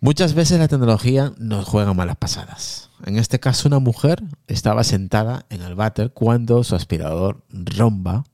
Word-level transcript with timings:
Muchas 0.00 0.34
veces 0.34 0.58
la 0.58 0.68
tecnología 0.68 1.32
nos 1.38 1.66
juega 1.66 1.94
malas 1.94 2.16
pasadas. 2.16 2.90
En 3.06 3.16
este 3.16 3.40
caso, 3.40 3.68
una 3.68 3.78
mujer 3.78 4.22
estaba 4.46 4.84
sentada 4.84 5.46
en 5.50 5.62
el 5.62 5.74
váter 5.74 6.12
cuando 6.12 6.62
su 6.62 6.74
aspirador 6.74 7.42
Romba 7.50 8.24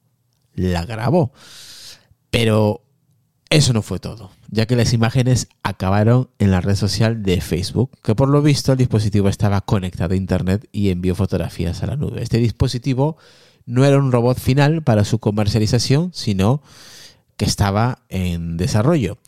la 0.55 0.85
grabó. 0.85 1.33
Pero 2.31 2.83
eso 3.51 3.73
no 3.73 3.83
fue 3.83 3.99
todo, 3.99 4.31
ya 4.49 4.67
que 4.67 4.77
las 4.77 4.93
imágenes 4.93 5.49
acabaron 5.63 6.31
en 6.39 6.51
la 6.51 6.61
red 6.61 6.77
social 6.77 7.23
de 7.23 7.41
Facebook, 7.41 7.91
que 8.03 8.15
por 8.15 8.29
lo 8.29 8.43
visto 8.43 8.73
el 8.73 8.79
dispositivo 8.79 9.29
estaba 9.29 9.61
conectado 9.61 10.15
a 10.15 10.17
Internet 10.17 10.69
y 10.71 10.91
envió 10.91 11.15
fotografías 11.15 11.83
a 11.83 11.87
la 11.87 11.97
nube. 11.97 12.23
Este 12.23 12.39
dispositivo 12.39 13.17
no 13.67 13.85
era 13.85 13.99
un 13.99 14.13
robot 14.13 14.39
final 14.39 14.83
para 14.83 15.05
su 15.05 15.19
comercialización, 15.19 16.11
sino 16.15 16.63
que 17.37 17.45
estaba 17.45 18.03
en 18.09 18.57
desarrollo 18.57 19.19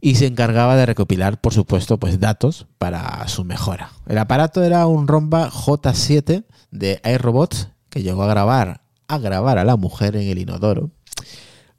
y 0.00 0.14
se 0.14 0.26
encargaba 0.26 0.76
de 0.76 0.86
recopilar, 0.86 1.40
por 1.40 1.52
supuesto, 1.52 1.98
pues 1.98 2.20
datos 2.20 2.66
para 2.78 3.26
su 3.28 3.44
mejora. 3.44 3.90
El 4.06 4.18
aparato 4.18 4.62
era 4.62 4.86
un 4.86 5.08
Romba 5.08 5.50
J7 5.50 6.44
de 6.70 7.00
iRobots 7.04 7.68
que 7.90 8.02
llegó 8.02 8.22
a 8.22 8.28
grabar 8.28 8.82
a 9.08 9.18
grabar 9.18 9.58
a 9.58 9.64
la 9.64 9.76
mujer 9.76 10.16
en 10.16 10.28
el 10.28 10.38
inodoro 10.38 10.90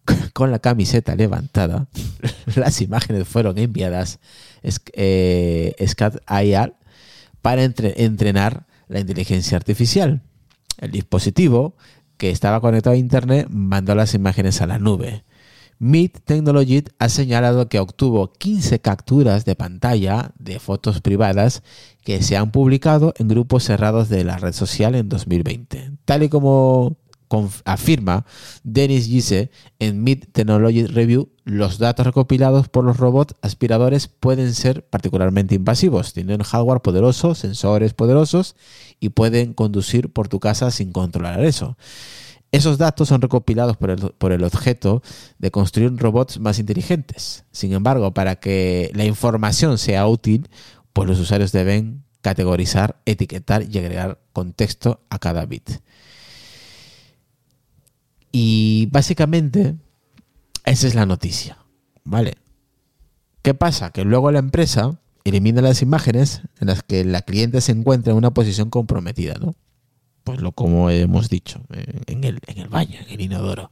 con 0.34 0.52
la 0.52 0.60
camiseta 0.60 1.16
levantada. 1.16 1.88
Las 2.56 2.82
imágenes 2.82 3.28
fueron 3.28 3.58
enviadas 3.58 4.20
eh, 4.94 5.76
SCAT 5.88 6.18
IR 6.44 6.74
para 7.42 7.64
entrenar 7.64 8.66
la 8.88 9.00
inteligencia 9.00 9.56
artificial. 9.56 10.24
El 10.78 10.92
dispositivo 10.92 11.76
que 12.18 12.32
estaba 12.32 12.60
conectado 12.60 12.96
a 12.96 12.98
Internet 12.98 13.48
mandó 13.50 13.96
las 13.96 14.14
imágenes 14.14 14.62
a 14.62 14.68
la 14.68 14.80
nube. 14.80 15.24
Meet 15.80 16.20
Technology 16.26 16.84
ha 17.00 17.08
señalado 17.08 17.70
que 17.70 17.80
obtuvo 17.80 18.34
15 18.34 18.82
capturas 18.82 19.46
de 19.46 19.56
pantalla 19.56 20.32
de 20.38 20.60
fotos 20.60 21.00
privadas 21.00 21.64
que 22.04 22.22
se 22.22 22.36
han 22.36 22.52
publicado 22.52 23.14
en 23.18 23.30
grupos 23.30 23.64
cerrados 23.64 24.10
de 24.10 24.26
la 24.26 24.38
red 24.38 24.52
social 24.52 24.94
en 24.96 25.08
2020. 25.08 25.92
Tal 26.04 26.24
y 26.24 26.30
como 26.30 26.98
afirma 27.64 28.26
Dennis 28.64 29.06
Gise 29.06 29.52
en 29.80 30.04
Meet 30.04 30.34
Technology 30.34 30.86
Review, 30.86 31.30
los 31.46 31.78
datos 31.78 32.06
recopilados 32.06 32.68
por 32.68 32.84
los 32.84 32.98
robots 32.98 33.36
aspiradores 33.42 34.08
pueden 34.08 34.54
ser 34.54 34.86
particularmente 34.86 35.56
invasivos. 35.56 36.14
Tienen 36.14 36.44
hardware 36.44 36.82
poderoso, 36.82 37.36
sensores 37.36 37.94
poderosos 37.94 38.56
y 39.00 39.10
pueden 39.10 39.54
conducir 39.54 40.12
por 40.12 40.28
tu 40.28 40.40
casa 40.42 40.72
sin 40.72 40.92
controlar 40.92 41.44
eso. 41.46 41.78
Esos 42.52 42.80
datos 42.80 43.10
son 43.10 43.22
recopilados 43.22 43.78
por 43.78 43.92
el, 44.32 44.44
objeto 44.44 45.04
de 45.38 45.52
construir 45.52 45.96
robots 45.98 46.40
más 46.40 46.58
inteligentes. 46.58 47.46
Sin 47.52 47.74
embargo, 47.74 48.14
para 48.14 48.38
que 48.38 48.92
la 48.96 49.06
información 49.06 49.78
sea 49.78 50.08
útil, 50.08 50.50
pues 50.94 51.08
los 51.08 51.20
usuarios 51.20 51.52
deben 51.52 52.04
categorizar, 52.22 53.00
etiquetar 53.06 53.64
y 53.70 53.78
agregar 53.78 54.20
contexto 54.34 55.02
a 55.10 55.20
cada 55.20 55.46
bit. 55.46 55.70
Y 58.32 58.88
básicamente, 58.92 59.76
esa 60.66 60.88
es 60.88 60.96
la 60.96 61.06
noticia. 61.06 61.60
¿Vale? 62.04 62.38
¿Qué 63.44 63.54
pasa? 63.54 63.92
Que 63.92 64.06
luego 64.06 64.32
la 64.32 64.40
empresa 64.40 65.00
elimina 65.24 65.62
las 65.62 65.84
imágenes 65.84 66.42
en 66.60 66.68
las 66.68 66.82
que 66.82 67.06
la 67.06 67.22
cliente 67.22 67.62
se 67.62 67.72
encuentra 67.72 68.12
en 68.12 68.18
una 68.18 68.34
posición 68.34 68.72
comprometida, 68.72 69.36
¿no? 69.40 69.54
Pues 70.30 70.42
lo 70.42 70.52
como 70.52 70.92
hemos 70.92 71.28
dicho, 71.28 71.62
en 72.06 72.24
el, 72.24 72.40
en 72.46 72.60
el 72.60 72.70
baño, 72.70 73.00
en 73.00 73.10
el 73.10 73.20
inodoro. 73.20 73.72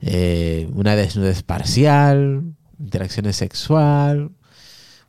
Eh, 0.00 0.70
una 0.72 0.94
desnudez 0.94 1.42
parcial, 1.42 2.54
interacciones 2.78 3.34
sexual. 3.34 4.30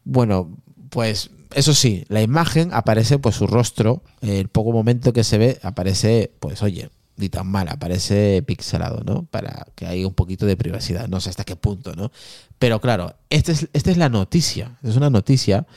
Bueno, 0.05 0.57
pues 0.89 1.29
eso 1.53 1.75
sí, 1.75 2.03
la 2.07 2.23
imagen 2.23 2.73
aparece 2.73 3.19
pues 3.19 3.35
su 3.35 3.45
rostro, 3.45 4.01
el 4.21 4.47
poco 4.49 4.71
momento 4.71 5.13
que 5.13 5.23
se 5.23 5.37
ve 5.37 5.59
aparece, 5.61 6.31
pues 6.39 6.63
oye, 6.63 6.89
ni 7.17 7.29
tan 7.29 7.45
mal, 7.45 7.69
aparece 7.69 8.41
pixelado, 8.41 9.03
¿no? 9.05 9.27
Para 9.27 9.67
que 9.75 9.85
haya 9.85 10.07
un 10.07 10.15
poquito 10.15 10.47
de 10.47 10.57
privacidad, 10.57 11.07
no 11.07 11.21
sé 11.21 11.29
hasta 11.29 11.43
qué 11.43 11.55
punto, 11.55 11.93
¿no? 11.93 12.11
Pero 12.57 12.81
claro, 12.81 13.13
esta 13.29 13.51
es, 13.51 13.69
esta 13.73 13.91
es 13.91 13.97
la 13.97 14.09
noticia, 14.09 14.79
es 14.81 14.95
una 14.95 15.11
noticia 15.11 15.67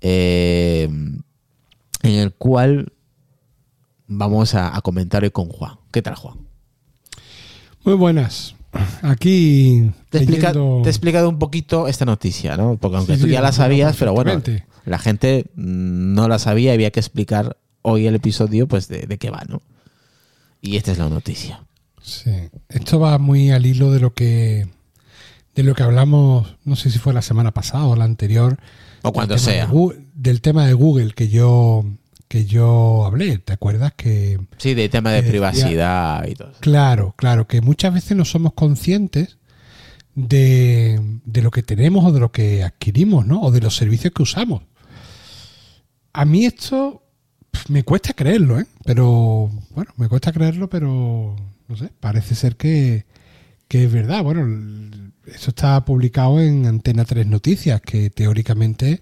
eh, 0.00 0.84
en 0.84 2.12
el 2.12 2.32
cual 2.34 2.92
vamos 4.10 4.54
a, 4.54 4.78
comentar 4.82 5.22
hoy 5.22 5.30
con 5.30 5.48
Juan. 5.48 5.76
¿Qué 5.90 6.02
tal, 6.02 6.16
Juan? 6.16 6.36
Muy 7.84 7.94
buenas. 7.94 8.56
Aquí 9.02 9.90
te, 10.10 10.18
he 10.18 10.22
explicado 10.22 11.28
un 11.28 11.38
poquito 11.38 11.88
esta 11.88 12.04
noticia, 12.04 12.56
¿no? 12.56 12.76
Porque 12.76 12.98
aunque 12.98 13.16
tú 13.16 13.26
ya 13.26 13.40
la 13.40 13.52
sabías, 13.52 13.96
pero 13.96 14.12
bueno, 14.12 14.42
la 14.84 14.98
gente 14.98 15.46
no 15.54 16.28
la 16.28 16.38
sabía 16.38 16.72
y 16.72 16.74
había 16.74 16.90
que 16.90 17.00
explicar 17.00 17.56
hoy 17.82 18.06
el 18.06 18.14
episodio, 18.14 18.68
pues 18.68 18.88
de, 18.88 19.06
de 19.06 19.18
qué 19.18 19.30
va, 19.30 19.44
¿no? 19.48 19.62
Y 20.60 20.76
esta 20.76 20.92
es 20.92 20.98
la 20.98 21.08
noticia. 21.08 21.64
Sí. 22.02 22.30
Esto 22.68 23.00
va 23.00 23.18
muy 23.18 23.50
al 23.50 23.66
hilo 23.66 23.90
de 23.92 24.00
lo 24.00 24.12
que 24.12 24.68
de 25.54 25.62
lo 25.62 25.74
que 25.74 25.82
hablamos, 25.82 26.56
no 26.64 26.76
sé 26.76 26.90
si 26.90 26.98
fue 26.98 27.12
la 27.12 27.22
semana 27.22 27.52
pasada 27.52 27.84
o 27.86 27.96
la 27.96 28.04
anterior. 28.04 28.58
O 29.02 29.12
cuando 29.12 29.36
sea. 29.38 29.68
del 30.14 30.40
tema 30.40 30.66
de 30.66 30.74
Google 30.74 31.12
que 31.12 31.28
yo 31.28 31.84
que 32.30 32.44
yo 32.44 33.04
hablé, 33.06 33.38
¿te 33.38 33.52
acuerdas? 33.52 33.92
que 33.96 34.38
Sí, 34.56 34.74
de 34.74 34.88
tema 34.88 35.10
de 35.10 35.24
privacidad 35.24 36.24
y 36.28 36.36
todo. 36.36 36.52
Claro, 36.60 37.12
claro, 37.16 37.48
que 37.48 37.60
muchas 37.60 37.92
veces 37.92 38.16
no 38.16 38.24
somos 38.24 38.52
conscientes 38.52 39.38
de, 40.14 41.18
de, 41.24 41.42
lo 41.42 41.50
que 41.50 41.64
tenemos 41.64 42.04
o 42.04 42.12
de 42.12 42.20
lo 42.20 42.30
que 42.30 42.62
adquirimos, 42.62 43.26
¿no? 43.26 43.42
O 43.42 43.50
de 43.50 43.60
los 43.60 43.74
servicios 43.74 44.14
que 44.14 44.22
usamos. 44.22 44.62
A 46.12 46.24
mí 46.24 46.46
esto 46.46 47.02
me 47.66 47.82
cuesta 47.82 48.12
creerlo, 48.12 48.60
¿eh? 48.60 48.66
Pero, 48.84 49.50
bueno, 49.70 49.92
me 49.96 50.08
cuesta 50.08 50.30
creerlo, 50.30 50.70
pero, 50.70 51.34
no 51.66 51.76
sé, 51.76 51.90
parece 51.98 52.36
ser 52.36 52.54
que, 52.54 53.06
que 53.66 53.86
es 53.86 53.92
verdad. 53.92 54.22
Bueno, 54.22 54.46
eso 55.26 55.50
está 55.50 55.84
publicado 55.84 56.40
en 56.40 56.64
Antena 56.64 57.04
3 57.04 57.26
Noticias, 57.26 57.80
que 57.80 58.08
teóricamente 58.08 59.00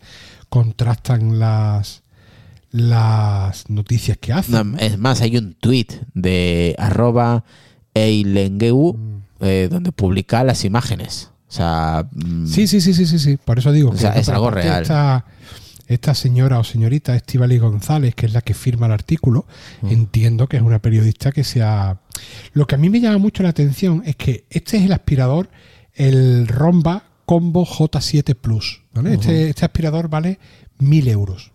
contrastan 0.49 1.39
las 1.39 2.05
las 2.71 3.71
noticias 3.71 4.19
que 4.19 4.33
hacen. 4.33 4.77
es 4.79 4.99
más, 4.99 5.21
hay 5.21 5.37
un 5.37 5.55
tweet 5.55 5.87
de 6.15 6.75
arroba 6.79 7.45
eilengeu 7.95 8.95
mm. 8.95 9.23
eh, 9.41 9.69
donde 9.71 9.93
publica 9.93 10.45
las 10.45 10.65
imágenes. 10.65 11.31
O 11.49 11.53
sea, 11.53 12.07
mm, 12.13 12.47
sí, 12.47 12.67
sí, 12.67 12.81
sí, 12.81 12.93
sí, 12.93 13.07
sí, 13.07 13.19
sí. 13.19 13.39
Por 13.43 13.59
eso 13.59 13.73
digo 13.73 13.91
que 13.93 14.07
es 14.15 14.29
algo 14.29 14.51
real. 14.51 14.83
Esta, 15.87 16.15
señora 16.15 16.59
o 16.59 16.65
señorita 16.65 17.17
Estivali 17.17 17.57
González, 17.57 18.15
que 18.15 18.27
es 18.27 18.35
la 18.35 18.43
que 18.43 18.53
firma 18.53 18.85
el 18.85 18.93
artículo, 18.93 19.47
mm. 19.81 19.89
entiendo 19.89 20.47
que 20.47 20.59
es 20.59 20.63
una 20.63 20.81
periodista 20.81 21.33
que 21.33 21.45
sea. 21.45 22.01
Lo 22.53 22.67
que 22.67 22.75
a 22.75 22.79
mí 22.79 22.91
me 22.91 23.01
llama 23.01 23.17
mucho 23.17 23.43
la 23.43 23.49
atención 23.49 24.03
es 24.05 24.17
que 24.17 24.45
este 24.51 24.77
es 24.77 24.85
el 24.85 24.93
aspirador, 24.93 25.49
el 25.95 26.47
Romba 26.47 27.05
Combo 27.25 27.65
J7 27.65 28.35
Plus. 28.35 28.83
este, 29.07 29.49
este 29.49 29.65
aspirador 29.65 30.11
vale 30.11 30.39
mil 30.79 31.09
euros. 31.09 31.53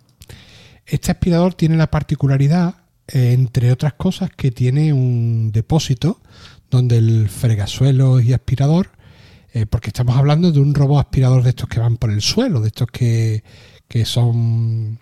Este 0.85 1.11
aspirador 1.11 1.53
tiene 1.53 1.77
la 1.77 1.89
particularidad, 1.89 2.75
eh, 3.07 3.33
entre 3.33 3.71
otras 3.71 3.93
cosas, 3.93 4.29
que 4.35 4.51
tiene 4.51 4.93
un 4.93 5.51
depósito 5.51 6.21
donde 6.69 6.97
el 6.97 7.29
fregasuelo 7.29 8.19
y 8.19 8.33
aspirador, 8.33 8.89
eh, 9.53 9.65
porque 9.65 9.89
estamos 9.89 10.17
hablando 10.17 10.51
de 10.51 10.59
un 10.59 10.73
robot 10.73 10.99
aspirador 10.99 11.43
de 11.43 11.49
estos 11.49 11.69
que 11.69 11.79
van 11.79 11.97
por 11.97 12.11
el 12.11 12.21
suelo, 12.21 12.59
de 12.59 12.67
estos 12.67 12.87
que, 12.87 13.43
son, 14.05 14.99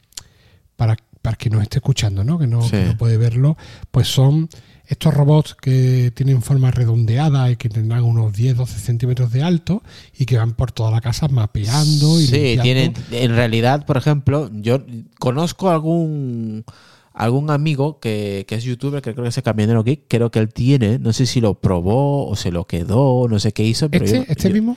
para, 0.75 0.97
para 1.21 1.37
que 1.37 1.49
nos 1.49 1.63
esté 1.63 1.77
escuchando, 1.77 2.23
¿no? 2.23 2.37
Que, 2.37 2.47
no, 2.47 2.69
que 2.69 2.83
no 2.83 2.97
puede 2.97 3.17
verlo, 3.17 3.57
pues 3.89 4.07
son 4.07 4.49
estos 4.91 5.13
robots 5.13 5.55
que 5.55 6.11
tienen 6.13 6.41
forma 6.41 6.69
redondeada 6.69 7.49
y 7.49 7.55
que 7.55 7.69
tendrán 7.69 8.03
unos 8.03 8.33
10-12 8.33 8.65
centímetros 8.67 9.31
de 9.31 9.41
alto 9.41 9.83
y 10.17 10.25
que 10.25 10.37
van 10.37 10.51
por 10.51 10.73
toda 10.73 10.91
la 10.91 10.99
casa 10.99 11.29
mapeando 11.29 12.19
y 12.19 12.27
Sí, 12.27 12.59
tienen, 12.61 12.93
en 13.09 13.31
realidad, 13.33 13.85
por 13.85 13.95
ejemplo, 13.95 14.51
yo 14.53 14.83
conozco 15.17 15.69
algún 15.69 16.65
algún 17.13 17.51
amigo 17.51 17.99
que, 17.99 18.45
es 18.49 18.63
youtuber, 18.63 19.01
que 19.01 19.13
creo 19.13 19.23
que 19.23 19.29
es 19.29 19.41
Camionero 19.41 19.81
Geek, 19.83 20.03
creo 20.09 20.29
que 20.29 20.39
él 20.39 20.49
tiene, 20.49 20.99
no 20.99 21.13
sé 21.13 21.25
si 21.25 21.39
lo 21.39 21.53
probó 21.53 22.27
o 22.27 22.35
se 22.35 22.51
lo 22.51 22.65
quedó, 22.65 23.27
no 23.29 23.39
sé 23.39 23.53
qué 23.53 23.63
hizo. 23.63 23.89
Pero 23.89 24.03
¿Este, 24.03 24.25
este 24.29 24.49
mismo? 24.49 24.75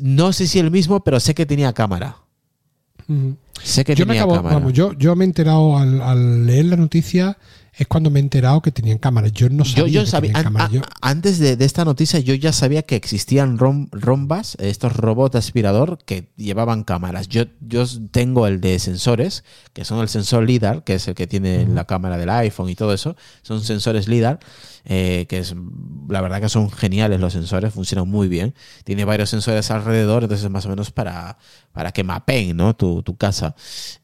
No 0.00 0.32
sé 0.32 0.46
si 0.46 0.58
el 0.58 0.70
mismo, 0.70 1.04
pero 1.04 1.20
sé 1.20 1.34
que 1.34 1.44
tenía 1.44 1.74
cámara. 1.74 2.16
Ujú. 3.08 3.36
Sé 3.62 3.84
que 3.84 3.94
Yo 3.94 4.06
me 4.06 4.12
tenía 4.12 4.22
acabo, 4.22 4.36
cámara. 4.36 4.54
vamos, 4.56 4.72
yo, 4.72 4.92
yo 4.94 5.16
me 5.16 5.24
he 5.24 5.26
enterado 5.26 5.76
al, 5.76 6.00
al 6.00 6.46
leer 6.46 6.66
la 6.66 6.76
noticia, 6.76 7.36
es 7.78 7.86
cuando 7.86 8.10
me 8.10 8.18
he 8.18 8.22
enterado 8.22 8.60
que 8.60 8.72
tenían 8.72 8.98
cámaras. 8.98 9.32
Yo 9.32 9.48
no 9.48 9.64
sabía 9.64 9.84
Yo, 9.84 9.88
yo 9.88 10.00
que 10.02 10.06
sabía, 10.10 10.32
tenían 10.32 10.36
an- 10.46 10.52
cámaras. 10.52 10.70
Yo- 10.72 10.80
antes 11.00 11.38
de, 11.38 11.56
de 11.56 11.64
esta 11.64 11.84
noticia, 11.84 12.18
yo 12.20 12.34
ya 12.34 12.52
sabía 12.52 12.82
que 12.82 12.96
existían 12.96 13.56
rom- 13.56 13.88
rombas, 13.92 14.56
estos 14.60 14.96
robots 14.96 15.36
aspirador 15.36 15.98
que 16.04 16.28
llevaban 16.36 16.82
cámaras. 16.84 17.28
Yo, 17.28 17.44
yo 17.60 17.84
tengo 18.10 18.46
el 18.46 18.60
de 18.60 18.78
sensores, 18.80 19.44
que 19.72 19.84
son 19.84 20.00
el 20.00 20.08
sensor 20.08 20.44
LIDAR, 20.44 20.82
que 20.84 20.94
es 20.94 21.06
el 21.08 21.14
que 21.14 21.26
tiene 21.26 21.66
la 21.66 21.84
cámara 21.84 22.18
del 22.18 22.30
iPhone 22.30 22.68
y 22.68 22.74
todo 22.74 22.92
eso. 22.92 23.16
Son 23.42 23.62
sensores 23.62 24.08
LIDAR, 24.08 24.40
eh, 24.84 25.26
que 25.28 25.38
es 25.38 25.54
la 26.08 26.20
verdad 26.20 26.40
que 26.40 26.48
son 26.48 26.70
geniales 26.70 27.20
los 27.20 27.32
sensores, 27.32 27.72
funcionan 27.72 28.08
muy 28.08 28.26
bien. 28.28 28.54
Tiene 28.84 29.04
varios 29.04 29.30
sensores 29.30 29.70
alrededor, 29.70 30.24
entonces 30.24 30.50
más 30.50 30.66
o 30.66 30.68
menos 30.70 30.90
para, 30.90 31.38
para 31.72 31.92
que 31.92 32.02
mapeen 32.02 32.56
¿no? 32.56 32.74
tu, 32.74 33.02
tu 33.02 33.16
casa. 33.16 33.54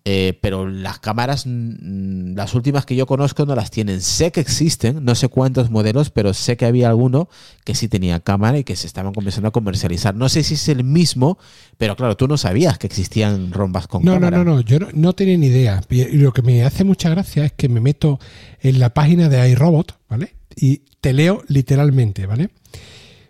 Eh, 0.04 0.38
pero 0.42 0.68
las 0.68 0.98
cámaras, 1.00 1.44
las 1.46 2.54
últimas 2.54 2.84
que 2.86 2.94
yo 2.96 3.06
conozco 3.06 3.46
no 3.46 3.54
las 3.54 3.63
tienen. 3.70 4.00
Sé 4.00 4.32
que 4.32 4.40
existen, 4.40 5.04
no 5.04 5.14
sé 5.14 5.28
cuántos 5.28 5.70
modelos, 5.70 6.10
pero 6.10 6.34
sé 6.34 6.56
que 6.56 6.66
había 6.66 6.88
alguno 6.88 7.28
que 7.64 7.74
sí 7.74 7.88
tenía 7.88 8.20
cámara 8.20 8.58
y 8.58 8.64
que 8.64 8.76
se 8.76 8.86
estaban 8.86 9.12
comenzando 9.12 9.48
a 9.48 9.52
comercializar. 9.52 10.14
No 10.14 10.28
sé 10.28 10.42
si 10.42 10.54
es 10.54 10.68
el 10.68 10.84
mismo, 10.84 11.38
pero 11.78 11.96
claro, 11.96 12.16
tú 12.16 12.28
no 12.28 12.36
sabías 12.36 12.78
que 12.78 12.86
existían 12.86 13.52
rombas 13.52 13.86
con 13.86 14.04
No, 14.04 14.14
no, 14.14 14.20
cámara. 14.20 14.38
no, 14.38 14.44
no, 14.56 14.60
yo 14.60 14.78
no, 14.78 14.88
no 14.92 15.12
tenía 15.12 15.36
ni 15.36 15.46
idea. 15.46 15.82
Y 15.90 16.04
lo 16.16 16.32
que 16.32 16.42
me 16.42 16.62
hace 16.64 16.84
mucha 16.84 17.10
gracia 17.10 17.44
es 17.44 17.52
que 17.52 17.68
me 17.68 17.80
meto 17.80 18.18
en 18.60 18.78
la 18.78 18.92
página 18.94 19.28
de 19.28 19.48
iRobot, 19.50 19.96
¿vale? 20.08 20.34
Y 20.56 20.82
te 21.00 21.12
leo 21.12 21.42
literalmente, 21.48 22.26
¿vale? 22.26 22.50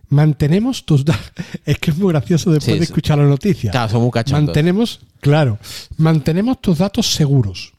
Mantenemos 0.09 0.85
tus 0.85 1.05
datos. 1.05 1.33
Es 1.65 1.79
que 1.79 1.91
es 1.91 1.97
muy 1.99 2.09
gracioso 2.13 2.51
después 2.53 2.75
Sí, 2.75 2.79
de 2.79 2.85
escuchar 2.85 3.19
la 3.19 3.25
noticia. 3.25 3.71
Claro, 3.71 3.91
son 3.91 4.03
muy. 4.03 4.11
Mantenemos, 4.33 5.01
claro, 5.21 5.59
mantenemos 5.97 6.61
tus 6.61 6.79
datos 6.79 7.15
seguros. 7.15 7.73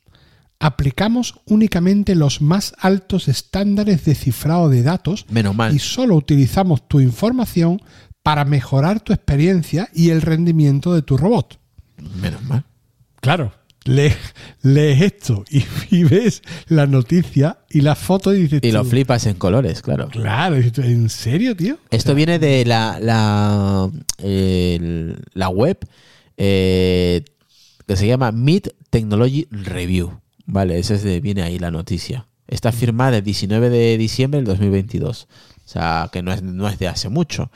Aplicamos 0.59 1.35
únicamente 1.45 2.15
los 2.15 2.41
más 2.41 2.73
altos 2.79 3.27
estándares 3.27 4.05
de 4.05 4.15
cifrado 4.15 4.69
de 4.69 4.83
datos 4.83 5.25
Menos 5.29 5.55
mal. 5.55 5.75
y 5.75 5.79
solo 5.79 6.15
utilizamos 6.15 6.87
tu 6.87 6.99
información 7.01 7.81
para 8.23 8.45
mejorar 8.45 9.01
tu 9.01 9.13
experiencia 9.13 9.89
y 9.93 10.09
el 10.09 10.21
rendimiento 10.21 10.93
de 10.95 11.01
tu 11.01 11.17
robot. 11.17 11.59
Menos 12.21 12.41
mal. 12.43 12.63
Claro, 13.21 13.53
lees, 13.83 14.15
lees 14.61 15.01
esto 15.01 15.43
y, 15.49 15.63
y 15.91 16.03
ves 16.05 16.41
la 16.67 16.87
noticia 16.87 17.59
y 17.69 17.81
la 17.81 17.95
foto 17.95 18.33
y 18.33 18.43
dices 18.43 18.61
Y 18.63 18.71
lo 18.71 18.83
flipas 18.85 19.25
en 19.27 19.35
colores, 19.35 19.81
claro. 19.81 20.07
Claro, 20.07 20.55
¿en 20.55 21.09
serio, 21.09 21.55
tío? 21.55 21.77
Esto 21.91 22.15
viene 22.15 22.39
de 22.39 22.65
la, 22.65 22.97
la, 23.01 23.91
el- 24.19 25.17
la 25.33 25.49
web 25.49 25.77
eh, 26.37 27.23
que 27.85 27.95
se 27.95 28.07
llama 28.07 28.31
Meet 28.31 28.69
Technology 28.89 29.47
Review. 29.51 30.19
Vale, 30.45 30.79
ese 30.79 30.95
es 30.95 31.03
de, 31.03 31.19
viene 31.19 31.41
ahí 31.41 31.59
la 31.59 31.71
noticia. 31.71 32.27
Está 32.47 32.71
firmada 32.71 33.17
el 33.17 33.23
19 33.23 33.69
de 33.69 33.97
diciembre 33.97 34.39
del 34.39 34.45
2022. 34.45 35.27
O 35.65 35.67
sea, 35.67 36.09
que 36.13 36.21
no 36.21 36.31
es, 36.31 36.43
no 36.43 36.69
es 36.69 36.77
de 36.77 36.87
hace 36.87 37.09
mucho. 37.09 37.49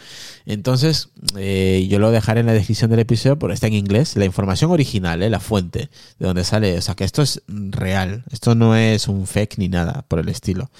Entonces, 0.47 1.09
eh, 1.37 1.85
yo 1.89 1.99
lo 1.99 2.09
dejaré 2.09 2.39
en 2.39 2.47
la 2.47 2.53
descripción 2.53 2.89
del 2.89 3.01
episodio, 3.01 3.37
porque 3.37 3.53
está 3.53 3.67
en 3.67 3.75
inglés. 3.75 4.15
La 4.15 4.25
información 4.25 4.71
original, 4.71 5.21
eh, 5.21 5.29
la 5.29 5.39
fuente, 5.39 5.89
de 6.17 6.25
donde 6.25 6.43
sale. 6.43 6.75
O 6.75 6.81
sea, 6.81 6.95
que 6.95 7.03
esto 7.03 7.21
es 7.21 7.43
real. 7.47 8.23
Esto 8.31 8.55
no 8.55 8.75
es 8.75 9.07
un 9.07 9.27
fake 9.27 9.59
ni 9.59 9.69
nada 9.69 10.05
por 10.07 10.17
el 10.17 10.29
estilo. 10.29 10.71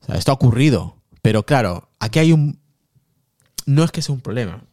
O 0.00 0.06
sea, 0.06 0.16
esto 0.16 0.32
ha 0.32 0.34
ocurrido. 0.34 0.96
Pero 1.20 1.44
claro, 1.44 1.90
aquí 1.98 2.18
hay 2.18 2.32
un, 2.32 2.58
no 3.66 3.84
es 3.84 3.90
que 3.90 4.00
sea 4.02 4.14
un 4.14 4.20
problema. 4.22 4.64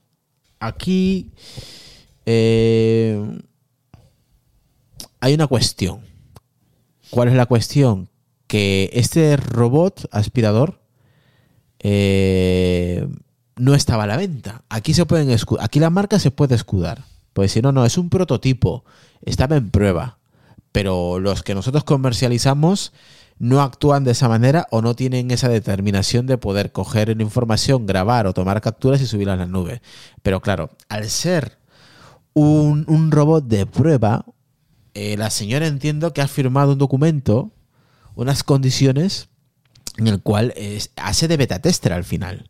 Aquí 0.59 1.31
eh, 2.25 3.21
hay 5.19 5.33
una 5.33 5.47
cuestión. 5.47 6.10
¿Cuál 7.11 7.27
es 7.27 7.35
la 7.35 7.45
cuestión? 7.45 8.09
Que 8.47 8.89
este 8.93 9.37
robot 9.37 10.07
aspirador 10.11 10.79
eh, 11.79 13.07
no 13.57 13.75
estaba 13.75 14.03
a 14.03 14.07
la 14.07 14.17
venta. 14.17 14.63
Aquí 14.69 14.93
se 14.93 15.05
pueden 15.05 15.35
aquí 15.59 15.79
la 15.79 15.89
marca 15.89 16.19
se 16.19 16.31
puede 16.31 16.55
escudar. 16.55 17.03
Pues 17.33 17.51
si 17.51 17.61
no, 17.61 17.71
no, 17.71 17.85
es 17.85 17.97
un 17.97 18.09
prototipo. 18.09 18.83
Estaba 19.23 19.57
en 19.57 19.69
prueba. 19.69 20.17
Pero 20.71 21.19
los 21.19 21.43
que 21.43 21.53
nosotros 21.53 21.83
comercializamos 21.83 22.93
no 23.39 23.61
actúan 23.61 24.03
de 24.03 24.11
esa 24.11 24.29
manera 24.29 24.67
o 24.71 24.81
no 24.81 24.95
tienen 24.95 25.31
esa 25.31 25.49
determinación 25.49 26.27
de 26.27 26.37
poder 26.37 26.71
coger 26.71 27.09
información, 27.19 27.85
grabar 27.87 28.27
o 28.27 28.33
tomar 28.33 28.61
capturas 28.61 29.01
y 29.01 29.07
subirla 29.07 29.33
a 29.33 29.37
la 29.37 29.47
nube. 29.47 29.81
Pero 30.21 30.41
claro, 30.41 30.69
al 30.87 31.09
ser 31.09 31.57
un, 32.33 32.85
un 32.87 33.11
robot 33.11 33.45
de 33.45 33.65
prueba, 33.65 34.25
eh, 34.93 35.15
la 35.17 35.29
señora 35.29 35.67
entiendo 35.67 36.13
que 36.13 36.21
ha 36.21 36.27
firmado 36.27 36.73
un 36.73 36.77
documento, 36.77 37.51
unas 38.15 38.43
condiciones 38.43 39.29
en 39.97 40.07
el 40.07 40.21
cual 40.21 40.53
es- 40.57 40.91
hace 40.95 41.27
de 41.27 41.37
beta 41.37 41.59
tester 41.59 41.93
al 41.93 42.03
final. 42.03 42.49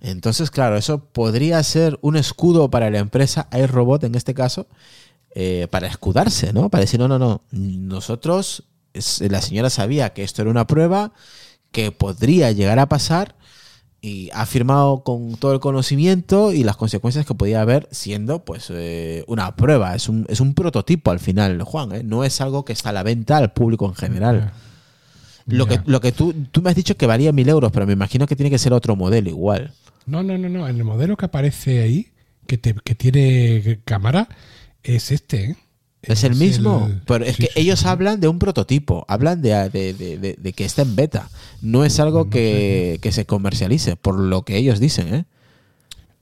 Entonces, 0.00 0.50
claro, 0.50 0.76
eso 0.76 1.04
podría 1.06 1.62
ser 1.62 1.98
un 2.02 2.16
escudo 2.16 2.70
para 2.70 2.90
la 2.90 2.98
empresa 2.98 3.48
iRobot 3.52 4.04
en 4.04 4.14
este 4.14 4.34
caso, 4.34 4.66
eh, 5.34 5.66
para 5.70 5.86
escudarse, 5.86 6.52
¿no? 6.52 6.68
Para 6.68 6.82
decir, 6.82 7.00
no, 7.00 7.08
no, 7.08 7.18
no, 7.18 7.42
nosotros, 7.50 8.64
la 9.20 9.42
señora 9.42 9.70
sabía 9.70 10.12
que 10.12 10.22
esto 10.22 10.42
era 10.42 10.50
una 10.50 10.66
prueba, 10.66 11.12
que 11.72 11.92
podría 11.92 12.52
llegar 12.52 12.78
a 12.78 12.88
pasar 12.88 13.36
y 14.06 14.30
ha 14.32 14.46
firmado 14.46 15.02
con 15.02 15.34
todo 15.36 15.52
el 15.52 15.58
conocimiento 15.58 16.52
y 16.52 16.62
las 16.62 16.76
consecuencias 16.76 17.26
que 17.26 17.34
podía 17.34 17.60
haber 17.60 17.88
siendo 17.90 18.44
pues 18.44 18.68
eh, 18.70 19.24
una 19.26 19.56
prueba, 19.56 19.96
es 19.96 20.08
un, 20.08 20.26
es 20.28 20.38
un 20.40 20.54
prototipo 20.54 21.10
al 21.10 21.18
final, 21.18 21.60
Juan, 21.62 21.92
¿eh? 21.92 22.02
no 22.04 22.22
es 22.22 22.40
algo 22.40 22.64
que 22.64 22.72
está 22.72 22.90
a 22.90 22.92
la 22.92 23.02
venta 23.02 23.36
al 23.36 23.52
público 23.52 23.84
en 23.86 23.94
general. 23.96 24.52
Lo 25.46 25.66
que, 25.66 25.80
lo 25.86 26.00
que 26.00 26.12
tú, 26.12 26.32
tú 26.52 26.62
me 26.62 26.70
has 26.70 26.76
dicho 26.76 26.96
que 26.96 27.06
valía 27.06 27.32
mil 27.32 27.48
euros, 27.48 27.72
pero 27.72 27.86
me 27.86 27.92
imagino 27.94 28.26
que 28.26 28.36
tiene 28.36 28.50
que 28.50 28.58
ser 28.58 28.72
otro 28.72 28.94
modelo 28.96 29.28
igual. 29.28 29.72
No, 30.06 30.22
no, 30.22 30.38
no, 30.38 30.48
no. 30.48 30.66
El 30.68 30.82
modelo 30.84 31.16
que 31.16 31.26
aparece 31.26 31.82
ahí, 31.82 32.08
que, 32.46 32.58
te- 32.58 32.74
que 32.74 32.94
tiene 32.94 33.80
cámara, 33.84 34.28
es 34.84 35.10
este. 35.10 35.44
¿eh? 35.50 35.56
¿Es 36.02 36.22
el 36.24 36.36
mismo? 36.36 36.88
Pero 37.06 37.24
es 37.24 37.36
sí, 37.36 37.42
que 37.44 37.52
sí, 37.52 37.60
ellos 37.60 37.80
sí. 37.80 37.88
hablan 37.88 38.20
de 38.20 38.28
un 38.28 38.38
prototipo, 38.38 39.04
hablan 39.08 39.42
de, 39.42 39.68
de- 39.70 39.92
de- 39.94 40.18
de- 40.18 40.36
de 40.38 40.52
que 40.52 40.64
está 40.64 40.82
en 40.82 40.94
beta. 40.94 41.28
No 41.62 41.84
es 41.84 41.98
algo 41.98 42.24
No 42.24 42.30
que, 42.30 42.98
que 43.02 43.10
se 43.12 43.26
comercialice, 43.26 43.96
por 43.96 44.18
lo 44.18 44.44
que 44.44 44.56
ellos 44.56 44.78
dicen. 44.78 45.12
¿eh? 45.14 45.24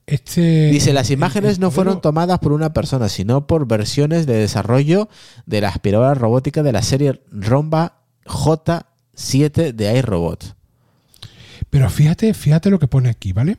Este, 0.06 0.68
Dice, 0.70 0.92
las 0.92 1.10
imágenes 1.10 1.58
no 1.58 1.70
fueron 1.70 2.00
tomadas 2.00 2.38
por 2.38 2.52
una 2.52 2.72
persona, 2.72 3.08
sino 3.08 3.46
por 3.46 3.66
versiones 3.66 4.26
de 4.26 4.34
desarrollo 4.34 5.08
de 5.46 5.60
la 5.62 5.68
aspiradora 5.68 6.14
robótica 6.14 6.62
de 6.62 6.72
la 6.72 6.82
serie 6.82 7.22
Romba 7.30 8.02
J7 8.26 9.72
de 9.72 9.98
iRobot. 9.98 10.56
Pero 11.70 11.88
fíjate, 11.90 12.32
fíjate 12.34 12.70
lo 12.70 12.78
que 12.78 12.86
pone 12.88 13.08
aquí, 13.08 13.32
¿vale? 13.32 13.56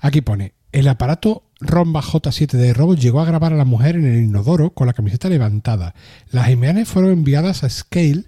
Aquí 0.00 0.20
pone, 0.20 0.54
el 0.72 0.88
aparato 0.88 1.44
Romba 1.62 2.02
J7 2.02 2.52
de 2.52 2.74
Robot 2.74 2.98
llegó 2.98 3.20
a 3.20 3.24
grabar 3.24 3.52
a 3.52 3.56
la 3.56 3.64
mujer 3.64 3.96
en 3.96 4.04
el 4.06 4.22
inodoro 4.24 4.70
con 4.70 4.86
la 4.86 4.92
camiseta 4.92 5.28
levantada. 5.28 5.94
Las 6.30 6.50
imágenes 6.50 6.88
fueron 6.88 7.12
enviadas 7.12 7.64
a 7.64 7.70
Scale 7.70 8.24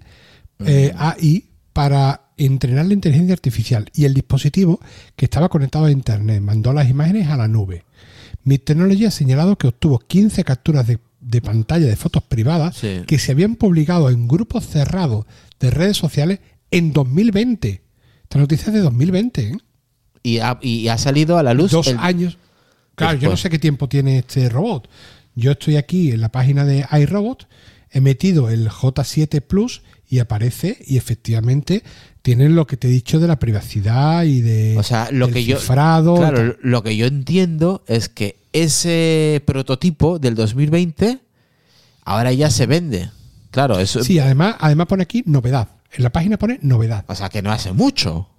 eh, 0.65 0.93
AI 0.97 1.45
para 1.73 2.21
entrenar 2.37 2.85
la 2.85 2.93
inteligencia 2.93 3.33
artificial 3.33 3.89
y 3.93 4.05
el 4.05 4.13
dispositivo 4.13 4.79
que 5.15 5.25
estaba 5.25 5.49
conectado 5.49 5.85
a 5.85 5.91
Internet 5.91 6.41
mandó 6.41 6.73
las 6.73 6.89
imágenes 6.89 7.27
a 7.27 7.37
la 7.37 7.47
nube. 7.47 7.83
Mi 8.43 8.57
Technology 8.57 9.05
ha 9.05 9.11
señalado 9.11 9.57
que 9.57 9.67
obtuvo 9.67 9.99
15 9.99 10.43
capturas 10.43 10.87
de, 10.87 10.99
de 11.19 11.41
pantalla 11.41 11.87
de 11.87 11.95
fotos 11.95 12.23
privadas 12.23 12.77
Sí. 12.77 13.01
que 13.07 13.19
se 13.19 13.31
habían 13.31 13.55
publicado 13.55 14.09
en 14.09 14.27
grupos 14.27 14.65
cerrados 14.67 15.25
de 15.59 15.71
redes 15.71 15.97
sociales 15.97 16.39
en 16.71 16.93
2020. 16.93 17.81
Esta 18.23 18.39
noticia 18.39 18.67
es 18.67 18.73
de 18.73 18.81
2020, 18.81 19.41
¿eh? 19.49 19.57
Y 20.23 20.39
ha, 20.39 20.57
y 20.61 20.87
ha 20.87 20.97
salido 20.97 21.37
a 21.37 21.43
la 21.43 21.53
luz. 21.53 21.71
Dos 21.71 21.87
el- 21.87 21.97
años. 21.99 22.37
Claro, 22.95 23.17
yo 23.17 23.29
no 23.29 23.37
sé 23.37 23.49
qué 23.49 23.59
tiempo 23.59 23.87
tiene 23.89 24.19
este 24.19 24.49
robot. 24.49 24.89
Yo 25.35 25.51
estoy 25.51 25.75
aquí 25.77 26.11
en 26.11 26.21
la 26.21 26.29
página 26.29 26.65
de 26.65 26.85
iRobot, 26.91 27.47
he 27.91 28.01
metido 28.01 28.49
el 28.49 28.69
J7 28.69 29.41
Plus 29.41 29.81
y 30.07 30.19
aparece 30.19 30.77
y 30.85 30.97
efectivamente 30.97 31.83
tienen 32.21 32.55
lo 32.55 32.65
que 32.67 32.77
te 32.77 32.87
he 32.87 32.91
dicho 32.91 33.19
de 33.19 33.27
la 33.27 33.37
privacidad 33.37 34.23
y 34.23 34.41
de 34.41 34.77
O 34.77 34.83
sea, 34.83 35.09
lo 35.11 35.29
que 35.29 35.43
yo. 35.43 35.59
cifrado. 35.59 36.15
Claro, 36.15 36.55
lo 36.61 36.83
que 36.83 36.95
yo 36.95 37.05
entiendo 37.05 37.83
es 37.87 38.09
que 38.09 38.37
ese 38.53 39.41
prototipo 39.45 40.17
del 40.19 40.35
2020 40.35 41.19
ahora 42.03 42.31
ya 42.31 42.49
se 42.49 42.65
vende. 42.65 43.09
Claro, 43.51 43.79
eso. 43.79 44.03
Sí, 44.03 44.19
además, 44.19 44.55
además 44.59 44.87
pone 44.87 45.03
aquí 45.03 45.23
novedad. 45.25 45.69
En 45.91 46.03
la 46.03 46.11
página 46.11 46.37
pone 46.37 46.59
novedad. 46.61 47.05
O 47.07 47.15
sea, 47.15 47.29
que 47.29 47.41
no 47.41 47.51
hace 47.51 47.71
mucho. 47.71 48.29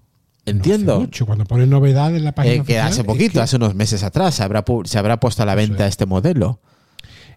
No 0.46 0.52
Entiendo. 0.52 0.92
hace 0.94 1.00
mucho. 1.00 1.26
Cuando 1.26 1.44
pone 1.44 1.66
novedad 1.66 2.14
en 2.14 2.22
la 2.24 2.32
página 2.32 2.54
Eh, 2.54 2.56
que 2.58 2.62
oficial, 2.62 2.86
hace 2.86 3.00
es 3.00 3.06
poquito, 3.06 3.32
que- 3.34 3.40
hace 3.40 3.56
unos 3.56 3.74
meses 3.74 4.02
atrás, 4.04 4.34
se 4.36 4.42
habrá, 4.44 4.64
se 4.84 4.98
habrá 4.98 5.18
puesto 5.18 5.42
a 5.42 5.46
la 5.46 5.54
venta 5.56 5.84
es. 5.86 5.90
este 5.90 6.06
modelo. 6.06 6.60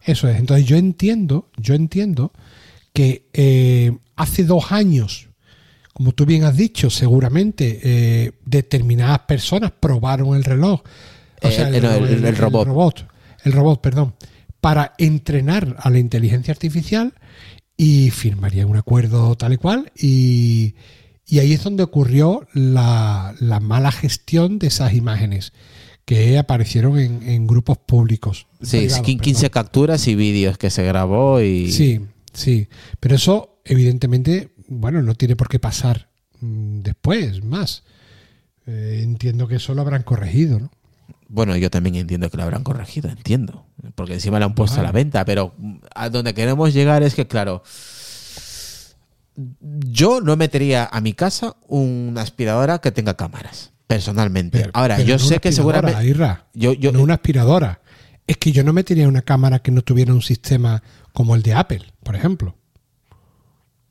Eso 0.06 0.28
es. 0.30 0.38
Entonces 0.40 0.66
yo 0.68 0.78
entiendo, 0.78 1.50
yo 1.58 1.74
entiendo 1.76 2.32
que 2.94 3.28
eh, 3.34 3.98
hace 4.16 4.44
dos 4.44 4.72
años, 4.72 5.30
como 5.94 6.12
tú 6.14 6.26
bien 6.26 6.44
has 6.44 6.56
dicho, 6.56 6.90
seguramente 6.90 7.80
eh, 7.84 8.32
determinadas 8.46 9.20
personas 9.20 9.72
probaron 9.80 10.36
el 10.36 10.44
reloj 10.44 10.82
O 11.42 11.48
Eh, 11.48 11.52
sea, 11.52 11.70
el- 11.70 11.76
el 11.76 12.36
robot. 12.38 12.64
El 12.64 12.66
robot, 12.68 13.06
el 13.46 13.52
robot, 13.54 13.82
perdón. 13.82 14.14
Para 14.62 14.94
entrenar 14.98 15.78
a 15.80 15.90
la 15.90 16.00
inteligencia 16.00 16.52
artificial 16.52 17.14
y 17.78 18.10
firmaría 18.12 18.68
un 18.68 18.76
acuerdo 18.76 19.36
tal 19.36 19.54
y 19.54 19.58
cual. 19.58 19.90
Y, 19.98 20.76
y 21.30 21.40
ahí 21.40 21.54
es 21.54 21.64
donde 21.64 21.84
ocurrió 21.84 22.48
la, 22.54 23.36
la 23.40 23.60
mala 23.60 23.92
gestión 23.92 24.58
de 24.58 24.68
esas 24.68 24.94
imágenes 24.94 25.54
que 26.06 26.40
aparecieron 26.40 26.98
en, 26.98 27.22
en 27.22 27.46
grupos 27.46 27.78
públicos. 27.78 28.48
Sí, 28.64 28.80
privados, 28.80 29.06
15 29.06 29.34
perdón. 29.34 29.50
capturas 29.54 30.08
y 30.08 30.16
vídeos 30.16 30.58
que 30.58 30.72
se 30.72 30.84
grabó 30.84 31.40
y... 31.40 31.72
Sí, 31.72 32.02
sí. 32.34 32.68
Pero 33.00 33.16
eso, 33.16 33.62
evidentemente, 33.64 34.50
bueno, 34.68 35.04
no 35.04 35.14
tiene 35.14 35.36
por 35.36 35.50
qué 35.50 35.60
pasar 35.60 36.10
mm, 36.42 36.80
después, 36.80 37.44
más. 37.44 37.84
Eh, 38.66 39.02
entiendo 39.04 39.48
que 39.48 39.58
eso 39.58 39.76
lo 39.76 39.82
habrán 39.82 40.02
corregido, 40.02 40.60
¿no? 40.60 40.72
Bueno, 41.28 41.56
yo 41.58 41.70
también 41.70 41.96
entiendo 41.96 42.32
que 42.32 42.38
lo 42.38 42.44
habrán 42.44 42.64
corregido, 42.64 43.08
entiendo. 43.08 43.68
Porque 43.94 44.16
encima 44.16 44.40
lo 44.40 44.46
han 44.46 44.56
puesto 44.56 44.80
a 44.80 44.84
la 44.84 44.92
venta, 44.92 45.24
pero 45.26 45.54
mm, 45.60 45.76
a 45.94 46.10
donde 46.10 46.34
queremos 46.34 46.74
llegar 46.74 47.04
es 47.04 47.14
que, 47.14 47.28
claro, 47.28 47.62
yo 49.86 50.22
no 50.22 50.36
metería 50.36 50.90
a 50.92 51.02
mi 51.02 51.14
casa 51.14 51.56
una 51.68 52.22
aspiradora 52.22 52.80
que 52.80 52.92
tenga 52.92 53.16
cámaras, 53.16 53.72
personalmente. 53.88 54.60
Pero- 54.60 54.72
Ahora, 54.74 54.98
pero 54.98 55.08
yo 55.08 55.14
no 55.16 55.20
sé 55.26 55.40
que 55.40 55.52
seguramente... 55.52 56.06
Irra. 56.06 56.46
Yo, 56.54 56.74
yo, 56.74 56.92
no 56.92 57.02
una 57.02 57.16
aspiradora. 57.16 57.82
Es 58.28 58.38
que 58.38 58.52
yo 58.52 58.64
no 58.64 58.74
metería 58.74 59.08
una 59.08 59.22
cámara 59.24 59.60
que 59.60 59.72
no 59.72 59.82
tuviera 59.82 60.14
un 60.14 60.22
sistema 60.22 60.84
como 61.14 61.36
el 61.36 61.42
de 61.42 61.54
Apple, 61.54 61.86
por 62.04 62.16
ejemplo. 62.16 62.56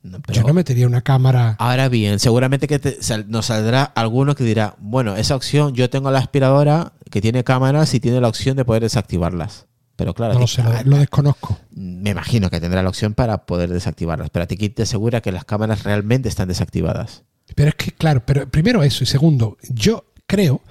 no, 0.01 0.19
yo 0.31 0.43
no 0.43 0.53
metería 0.53 0.87
una 0.87 1.01
cámara. 1.01 1.55
Ahora 1.59 1.89
bien, 1.89 2.19
seguramente 2.19 2.67
que 2.67 2.79
te- 2.79 2.97
nos 3.27 3.47
saldrá 3.47 3.83
alguno 3.83 4.35
que 4.35 4.43
dirá, 4.45 4.75
bueno, 4.79 5.17
esa 5.17 5.35
opción, 5.35 5.73
yo 5.73 5.89
tengo 5.89 6.09
la 6.11 6.19
aspiradora 6.19 6.93
que 7.11 7.19
tiene 7.21 7.43
cámaras 7.43 7.93
y 7.93 7.99
tiene 7.99 8.21
la 8.21 8.29
opción 8.29 8.55
de 8.55 8.63
poder 8.65 8.83
desactivarlas. 8.83 9.65
Pero 9.99 10.13
claro, 10.15 10.33
No 10.33 10.39
a 10.39 10.41
lo 10.41 10.45
ti- 10.47 10.53
sé, 10.53 10.63
lo, 10.63 10.69
a- 10.71 10.83
lo 10.83 10.97
desconozco. 10.97 11.59
me 11.71 12.09
imagino 12.09 12.49
que 12.49 12.59
tendrá 12.59 12.81
la 12.81 12.89
opción 12.89 13.13
para 13.13 13.45
poder 13.45 13.69
desactivarlas. 13.69 14.29
Pero 14.31 14.43
a 14.43 14.47
ti 14.47 14.57
quién 14.57 14.73
te 14.73 14.83
asegura 14.83 15.21
que 15.21 15.31
las 15.31 15.45
cámaras 15.45 15.83
realmente 15.83 16.27
están 16.29 16.47
desactivadas. 16.47 17.23
Pero 17.55 17.69
es 17.69 17.75
que, 17.75 17.91
claro, 17.91 18.23
pero 18.25 18.47
primero 18.49 18.81
eso. 18.83 19.03
Y 19.03 19.07
segundo, 19.07 19.57
yo 19.69 20.05
creo 20.27 20.61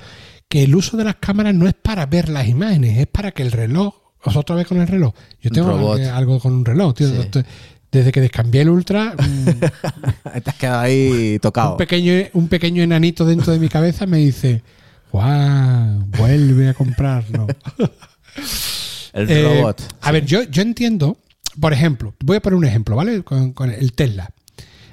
que 0.48 0.62
el 0.64 0.74
uso 0.74 0.96
de 0.96 1.04
las 1.04 1.16
cámaras 1.16 1.54
no 1.54 1.68
es 1.68 1.74
para 1.74 2.06
ver 2.06 2.28
las 2.28 2.48
imágenes, 2.48 2.98
es 2.98 3.06
para 3.06 3.30
que 3.32 3.42
el 3.42 3.52
reloj. 3.52 3.94
¿Os 4.24 4.34
otra 4.36 4.56
vez 4.56 4.66
con 4.66 4.80
el 4.80 4.88
reloj? 4.88 5.14
Yo 5.40 5.50
tengo 5.50 5.68
robot. 5.68 6.00
algo- 6.02 6.40
con 6.40 6.52
un 6.52 6.64
reloj, 6.64 6.94
tío. 6.94 7.08
Sí. 7.08 7.28
Desde 7.90 8.12
que 8.12 8.20
descambié 8.20 8.62
el 8.62 8.68
Ultra, 8.68 9.14
mm, 9.18 10.40
Te 10.42 10.50
has 10.50 10.54
quedado 10.56 10.80
ahí 10.80 11.38
tocado. 11.40 11.70
un, 11.72 11.76
pequeño, 11.78 12.12
un 12.34 12.48
pequeño 12.48 12.82
enanito 12.82 13.24
dentro 13.24 13.52
de 13.52 13.58
mi 13.58 13.68
cabeza 13.68 14.04
me 14.06 14.18
dice: 14.18 14.62
Juan, 15.10 16.10
vuelve 16.10 16.68
a 16.68 16.74
comprarlo. 16.74 17.46
El 19.12 19.30
Eh, 19.30 19.42
robot. 19.42 19.96
A 20.02 20.12
ver, 20.12 20.24
yo, 20.26 20.42
yo 20.44 20.62
entiendo, 20.62 21.18
por 21.60 21.72
ejemplo, 21.72 22.14
voy 22.24 22.36
a 22.36 22.40
poner 22.42 22.56
un 22.56 22.64
ejemplo, 22.64 22.96
¿vale? 22.96 23.22
Con, 23.22 23.52
con 23.52 23.70
el 23.70 23.92
Tesla. 23.92 24.30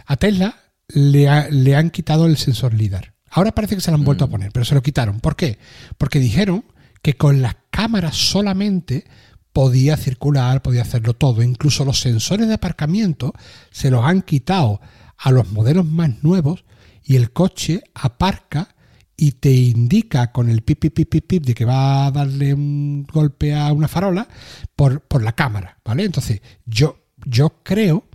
A 0.05 0.15
Tesla 0.17 0.55
le, 0.87 1.27
ha- 1.29 1.49
le 1.49 1.75
han 1.75 1.89
quitado 1.89 2.25
el 2.25 2.37
sensor 2.37 2.73
LIDAR. 2.73 3.13
Ahora 3.31 3.53
parece 3.53 3.75
que 3.75 3.81
se 3.81 3.91
lo 3.91 3.97
han 3.97 4.03
vuelto 4.05 4.23
a 4.25 4.29
poner, 4.29 4.51
pero 4.51 4.63
se 4.65 4.75
lo 4.75 4.81
quitaron. 4.81 5.19
¿Por 5.19 5.35
qué? 5.35 5.57
Porque 5.97 6.19
dijeron 6.19 6.63
que 7.01 7.15
con 7.15 7.41
las 7.41 7.55
cámaras 7.69 8.15
solamente 8.15 9.05
podía 9.51 9.97
circular, 9.97 10.61
podía 10.61 10.81
hacerlo 10.83 11.13
todo. 11.13 11.41
Incluso 11.43 11.85
los 11.85 11.99
sensores 11.99 12.47
de 12.47 12.53
aparcamiento 12.53 13.33
se 13.71 13.89
los 13.91 14.03
han 14.05 14.21
quitado 14.21 14.79
a 15.17 15.31
los 15.31 15.51
modelos 15.51 15.85
más 15.85 16.23
nuevos 16.23 16.63
y 17.03 17.15
el 17.15 17.31
coche 17.31 17.81
aparca 17.93 18.74
y 19.17 19.33
te 19.33 19.51
indica 19.51 20.31
con 20.31 20.49
el 20.49 20.61
pip, 20.61 20.79
pip, 20.79 20.93
pip, 20.93 21.09
pip, 21.09 21.27
pip 21.27 21.45
de 21.45 21.53
que 21.53 21.65
va 21.65 22.07
a 22.07 22.11
darle 22.11 22.53
un 22.53 23.03
golpe 23.03 23.55
a 23.55 23.71
una 23.71 23.87
farola 23.87 24.27
por, 24.75 25.01
por 25.01 25.23
la 25.23 25.33
cámara, 25.33 25.79
¿vale? 25.85 26.03
Entonces, 26.03 26.41
yo, 26.65 26.97
yo 27.25 27.61
creo 27.63 28.05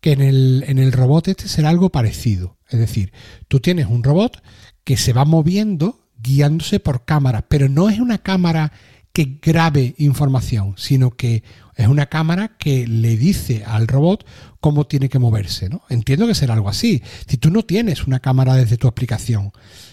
que 0.00 0.12
en 0.12 0.20
el, 0.20 0.64
en 0.68 0.78
el 0.78 0.92
robot 0.92 1.28
este 1.28 1.48
será 1.48 1.70
algo 1.70 1.90
parecido. 1.90 2.56
Es 2.68 2.78
decir, 2.78 3.12
tú 3.48 3.60
tienes 3.60 3.86
un 3.86 4.04
robot 4.04 4.42
que 4.84 4.96
se 4.96 5.12
va 5.12 5.24
moviendo 5.24 6.08
guiándose 6.16 6.80
por 6.80 7.04
cámara, 7.04 7.46
pero 7.48 7.68
no 7.68 7.88
es 7.88 7.98
una 7.98 8.18
cámara 8.18 8.72
que 9.12 9.38
grabe 9.42 9.94
información, 9.98 10.74
sino 10.76 11.10
que 11.10 11.42
es 11.78 11.88
una 11.88 12.06
cámara 12.06 12.52
que 12.58 12.86
le 12.86 13.16
dice 13.16 13.64
al 13.66 13.88
robot 13.88 14.26
cómo 14.60 14.86
tiene 14.86 15.08
que 15.08 15.18
moverse, 15.18 15.68
¿no? 15.70 15.80
Entiendo 15.88 16.26
que 16.26 16.34
será 16.34 16.54
algo 16.54 16.68
así. 16.68 17.02
Si 17.26 17.36
tú 17.38 17.50
no 17.50 17.62
tienes 17.62 18.06
una 18.06 18.18
cámara 18.20 18.54
desde 18.54 18.76
tu 18.76 18.88
aplicación, 18.88 19.52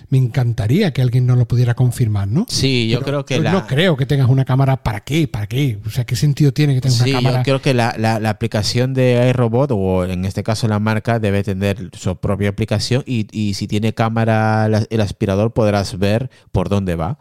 me 0.09 0.17
encantaría 0.17 0.91
que 0.91 1.01
alguien 1.01 1.25
nos 1.27 1.37
lo 1.37 1.47
pudiera 1.47 1.75
confirmar, 1.75 2.27
¿no? 2.27 2.45
Sí, 2.49 2.89
yo 2.89 2.99
Pero 2.99 3.05
creo 3.05 3.25
que 3.25 3.35
yo 3.37 3.43
la... 3.43 3.51
no 3.53 3.67
creo 3.67 3.95
que 3.97 4.05
tengas 4.05 4.29
una 4.29 4.45
cámara 4.45 4.83
para 4.83 4.99
qué, 5.01 5.27
para 5.27 5.47
qué, 5.47 5.79
o 5.85 5.89
sea, 5.89 6.05
qué 6.05 6.15
sentido 6.15 6.51
tiene 6.51 6.73
que 6.75 6.81
tengas 6.81 6.97
Sí, 6.97 7.11
una 7.11 7.19
cámara. 7.19 7.37
yo 7.39 7.43
creo 7.43 7.61
que 7.61 7.73
la, 7.75 7.95
la- 7.97 8.19
la 8.19 8.29
aplicación 8.31 8.93
de 8.95 9.27
iRobot, 9.29 9.69
o 9.71 10.05
en 10.05 10.25
este 10.25 10.41
caso 10.43 10.67
la 10.67 10.79
marca, 10.79 11.19
debe 11.19 11.43
tener 11.43 11.89
su 11.93 12.15
propia 12.17 12.49
aplicación 12.49 13.03
y, 13.05 13.27
y 13.31 13.53
si 13.53 13.67
tiene 13.67 13.93
cámara 13.93 14.65
el 14.89 15.01
aspirador 15.01 15.53
podrás 15.53 15.97
ver 15.99 16.29
por 16.51 16.67
dónde 16.69 16.95
va. 16.95 17.19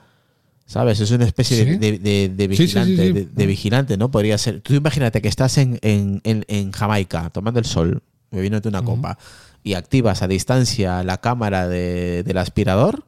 ¿Sabes? 0.67 0.99
Es 1.01 1.11
una 1.11 1.25
especie 1.27 1.65
de, 1.65 1.73
Sí. 1.73 1.79
de- 1.79 1.99
de- 1.99 2.29
de 2.49 2.57
Sí, 2.57 2.67
sí, 2.67 2.69
sí, 2.69 2.81
vigilante. 2.81 3.29
De, 3.33 3.47
vigilante, 3.47 3.97
¿no? 3.99 4.11
Podría 4.11 4.39
ser. 4.39 4.61
Tú 4.61 4.75
imagínate 4.75 5.21
que 5.21 5.29
estás 5.29 5.59
en, 5.59 5.79
en- 5.83 6.21
en- 6.25 6.45
en 6.49 6.73
Jamaica 6.73 7.29
tomando 7.31 7.61
el 7.61 7.67
sol, 7.67 8.03
bebiéndote 8.31 8.69
una 8.69 8.83
copa, 8.83 9.19
y 9.63 9.75
activas 9.75 10.23
a 10.23 10.29
distancia 10.29 11.03
la 11.05 11.19
cámara 11.19 11.69
de- 11.69 12.23
del 12.23 12.39
aspirador, 12.39 13.05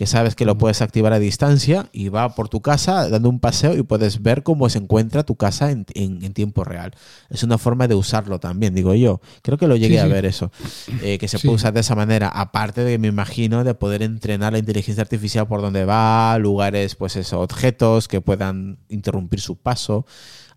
que 0.00 0.06
sabes 0.06 0.34
que 0.34 0.46
lo 0.46 0.56
puedes 0.56 0.80
activar 0.80 1.12
a 1.12 1.18
distancia 1.18 1.90
y 1.92 2.08
va 2.08 2.34
por 2.34 2.48
tu 2.48 2.62
casa 2.62 3.06
dando 3.10 3.28
un 3.28 3.38
paseo 3.38 3.76
y 3.76 3.82
puedes 3.82 4.22
ver 4.22 4.42
cómo 4.42 4.70
se 4.70 4.78
encuentra 4.78 5.24
tu 5.24 5.36
casa 5.36 5.70
en, 5.70 5.84
en- 5.92 6.24
en 6.24 6.32
tiempo 6.32 6.64
real. 6.64 6.92
Es 7.28 7.42
una 7.42 7.58
forma 7.58 7.86
de 7.86 7.94
usarlo 7.96 8.40
también, 8.40 8.74
digo 8.74 8.94
yo. 8.94 9.20
Creo 9.42 9.58
que 9.58 9.66
lo 9.68 9.76
llegué 9.76 9.96
Sí, 9.96 9.98
a 9.98 10.04
sí. 10.04 10.08
ver 10.08 10.24
eso, 10.24 10.50
eh, 11.02 11.18
que 11.18 11.28
se 11.28 11.36
Sí. 11.36 11.46
puede 11.46 11.56
usar 11.56 11.74
de 11.74 11.80
esa 11.80 11.94
manera. 11.94 12.28
Aparte 12.28 12.82
de, 12.82 12.96
me 12.96 13.08
imagino, 13.08 13.62
de 13.62 13.74
poder 13.74 14.00
entrenar 14.02 14.54
la 14.54 14.58
inteligencia 14.58 15.02
artificial 15.02 15.46
por 15.46 15.60
donde 15.60 15.84
va, 15.84 16.38
lugares, 16.38 16.94
pues 16.94 17.16
eso, 17.16 17.40
objetos 17.42 18.08
que 18.08 18.22
puedan 18.22 18.78
interrumpir 18.88 19.42
su 19.42 19.56
paso, 19.56 20.06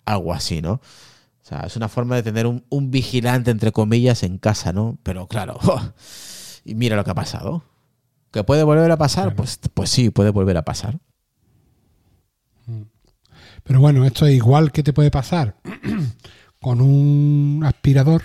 algo 0.06 0.34
así, 0.34 0.62
¿no? 0.62 0.76
O 0.76 1.46
sea, 1.46 1.64
es 1.68 1.76
una 1.76 1.90
forma 1.90 2.16
de 2.16 2.24
tener 2.24 2.48
un, 2.48 2.64
un 2.70 2.92
vigilante, 2.92 3.52
entre 3.52 3.74
comillas, 3.74 4.24
en 4.24 4.38
casa, 4.38 4.72
¿no? 4.72 4.98
Pero 5.04 5.28
claro, 5.28 5.60
y 6.64 6.76
mira 6.76 6.96
lo 6.96 7.04
que 7.04 7.12
ha 7.12 7.16
pasado. 7.16 7.62
¿Que 8.34 8.44
puede 8.44 8.64
volver 8.64 8.92
a 8.92 8.98
pasar? 8.98 9.26
Claro. 9.26 9.36
Pues, 9.38 9.60
pues 9.74 9.90
sí, 9.90 10.10
puede 10.10 10.32
volver 10.32 10.58
a 10.58 10.66
pasar. 10.66 11.00
Pero 13.64 13.80
bueno, 13.80 14.04
esto 14.06 14.26
es 14.26 14.34
igual 14.36 14.72
que 14.72 14.84
te 14.84 14.92
puede 14.92 15.12
pasar 15.12 15.56
con 16.62 16.82
un 16.82 17.62
aspirador, 17.66 18.24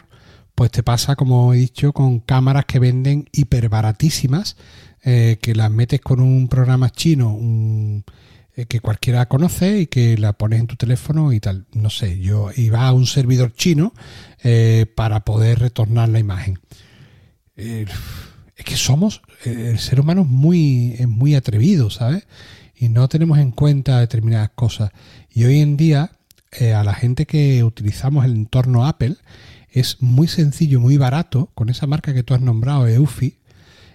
pues 0.55 0.71
te 0.73 0.83
pasa, 0.83 1.15
como 1.15 1.55
he 1.55 1.59
dicho, 1.59 1.93
con 1.93 2.19
cámaras 2.21 2.65
que 2.65 2.79
venden 2.81 3.27
hiper 3.33 3.69
baratísimas, 3.69 4.57
eh, 5.05 5.39
que 5.41 5.55
las 5.55 5.71
metes 5.71 6.01
con 6.01 6.21
un 6.21 6.49
programa 6.49 6.91
chino 6.91 7.33
un- 7.35 8.05
eh, 8.57 8.67
que 8.67 8.81
cualquiera 8.81 9.27
conoce 9.29 9.81
y 9.81 9.87
que 9.87 10.19
la 10.19 10.33
pones 10.33 10.59
en 10.61 10.67
tu 10.67 10.75
teléfono 10.77 11.33
y 11.33 11.39
tal. 11.39 11.67
No 11.73 11.91
sé, 11.91 12.19
yo 12.19 12.51
iba 12.57 12.89
a 12.89 12.93
un 12.93 13.07
servidor 13.07 13.53
chino 13.53 13.93
eh, 14.43 14.87
para 14.97 15.21
poder 15.21 15.61
retornar 15.61 16.09
la 16.09 16.19
imagen. 16.19 16.59
Es 18.59 18.65
que 18.65 18.77
somos, 18.77 19.23
eh, 19.45 19.71
el 19.71 19.79
ser 19.79 20.01
humano 20.01 20.23
es 20.23 20.29
muy, 20.29 20.97
es 20.99 21.09
muy 21.09 21.35
atrevido, 21.37 21.91
¿sabes? 21.91 22.27
Y 22.77 22.89
no 22.89 23.09
tenemos 23.09 23.39
en 23.39 23.53
cuenta 23.53 24.01
determinadas 24.01 24.51
cosas. 24.51 24.91
Y 25.31 25.45
hoy 25.45 25.61
en 25.61 25.77
día, 25.77 26.11
eh, 26.53 26.75
a 26.75 26.83
la 26.85 26.93
gente 26.93 27.25
que 27.25 27.63
utilizamos 27.63 28.25
el 28.25 28.33
entorno 28.33 28.85
Apple, 28.85 29.17
es 29.71 30.03
muy 30.03 30.27
sencillo, 30.27 30.81
muy 30.81 30.97
barato, 30.97 31.51
con 31.55 31.69
esa 31.69 31.87
marca 31.87 32.13
que 32.13 32.25
tú 32.25 32.35
has 32.35 32.41
nombrado, 32.41 32.89
Eufy, 32.89 33.39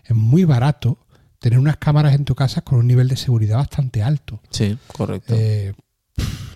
es 0.05 0.15
muy 0.15 0.45
barato 0.45 0.97
tener 1.39 1.59
unas 1.59 1.75
cámaras 1.75 2.15
en 2.15 2.23
tu 2.23 2.35
casa 2.35 2.61
con 2.61 2.79
un 2.79 2.87
nivel 2.87 3.09
de 3.09 3.17
seguridad 3.17 3.57
bastante 3.57 4.01
alto. 4.01 4.41
Sí, 4.49 4.77
correcto. 4.87 5.35
Eh, 5.37 5.73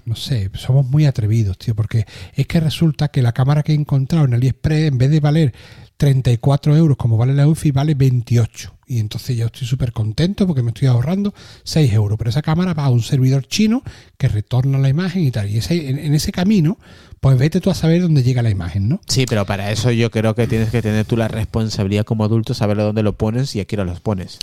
no 0.08 0.16
sé, 0.16 0.50
somos 0.54 0.88
muy 0.88 1.06
atrevidos, 1.06 1.58
tío, 1.58 1.76
porque 1.76 2.06
es 2.34 2.48
que 2.48 2.62
resulta 2.62 3.10
que 3.10 3.22
la 3.22 3.34
cámara 3.34 3.62
que 3.62 3.74
he 3.74 3.76
encontrado 3.76 4.26
en 4.26 4.34
AliExpress, 4.34 4.88
en 4.88 4.98
vez 4.98 5.12
de 5.12 5.20
valer 5.20 5.54
34 5.98 6.78
euros 6.78 6.96
como 6.96 7.18
vale 7.18 7.34
la 7.34 7.48
UFI, 7.48 7.72
vale 7.72 7.94
28. 7.94 8.74
Y 8.88 9.00
entonces 9.00 9.36
yo 9.36 9.48
estoy 9.48 9.68
súper 9.68 9.92
contento 9.92 10.48
porque 10.48 10.64
me 10.64 10.70
estoy 10.70 10.88
ahorrando 10.88 11.34
6 11.64 11.92
euros. 11.92 12.18
Pero 12.18 12.30
esa 12.30 12.42
cámara 12.42 12.74
va 12.74 12.86
a 12.86 12.90
un 12.90 13.02
servidor 13.02 13.46
chino 13.46 13.84
que 14.18 14.30
retorna 14.30 14.78
la 14.78 14.88
imagen 14.88 15.24
y 15.24 15.32
tal. 15.32 15.50
Y 15.50 15.58
ese, 15.58 15.90
en, 15.90 16.14
ese 16.14 16.32
camino, 16.32 16.78
pues 17.20 17.38
vete 17.38 17.60
tú 17.60 17.70
a 17.70 17.76
saber 17.76 18.02
dónde 18.02 18.24
llega 18.24 18.42
la 18.42 18.50
imagen, 18.50 18.88
¿no? 18.88 19.02
Sí, 19.08 19.26
pero 19.28 19.46
para 19.46 19.72
eso 19.72 19.92
yo 19.92 20.10
creo 20.10 20.36
que 20.36 20.48
tienes 20.48 20.70
que 20.70 20.82
tener 20.82 21.04
tú 21.06 21.18
la 21.18 21.28
responsabilidad 21.28 22.06
como 22.06 22.24
adulto, 22.24 22.54
saber 22.54 22.78
dónde 22.78 23.04
lo 23.04 23.18
pones 23.18 23.54
y 23.58 23.60
a 23.60 23.66
qué 23.66 23.76
hora 23.76 23.84
los 23.84 24.00
pones. 24.00 24.40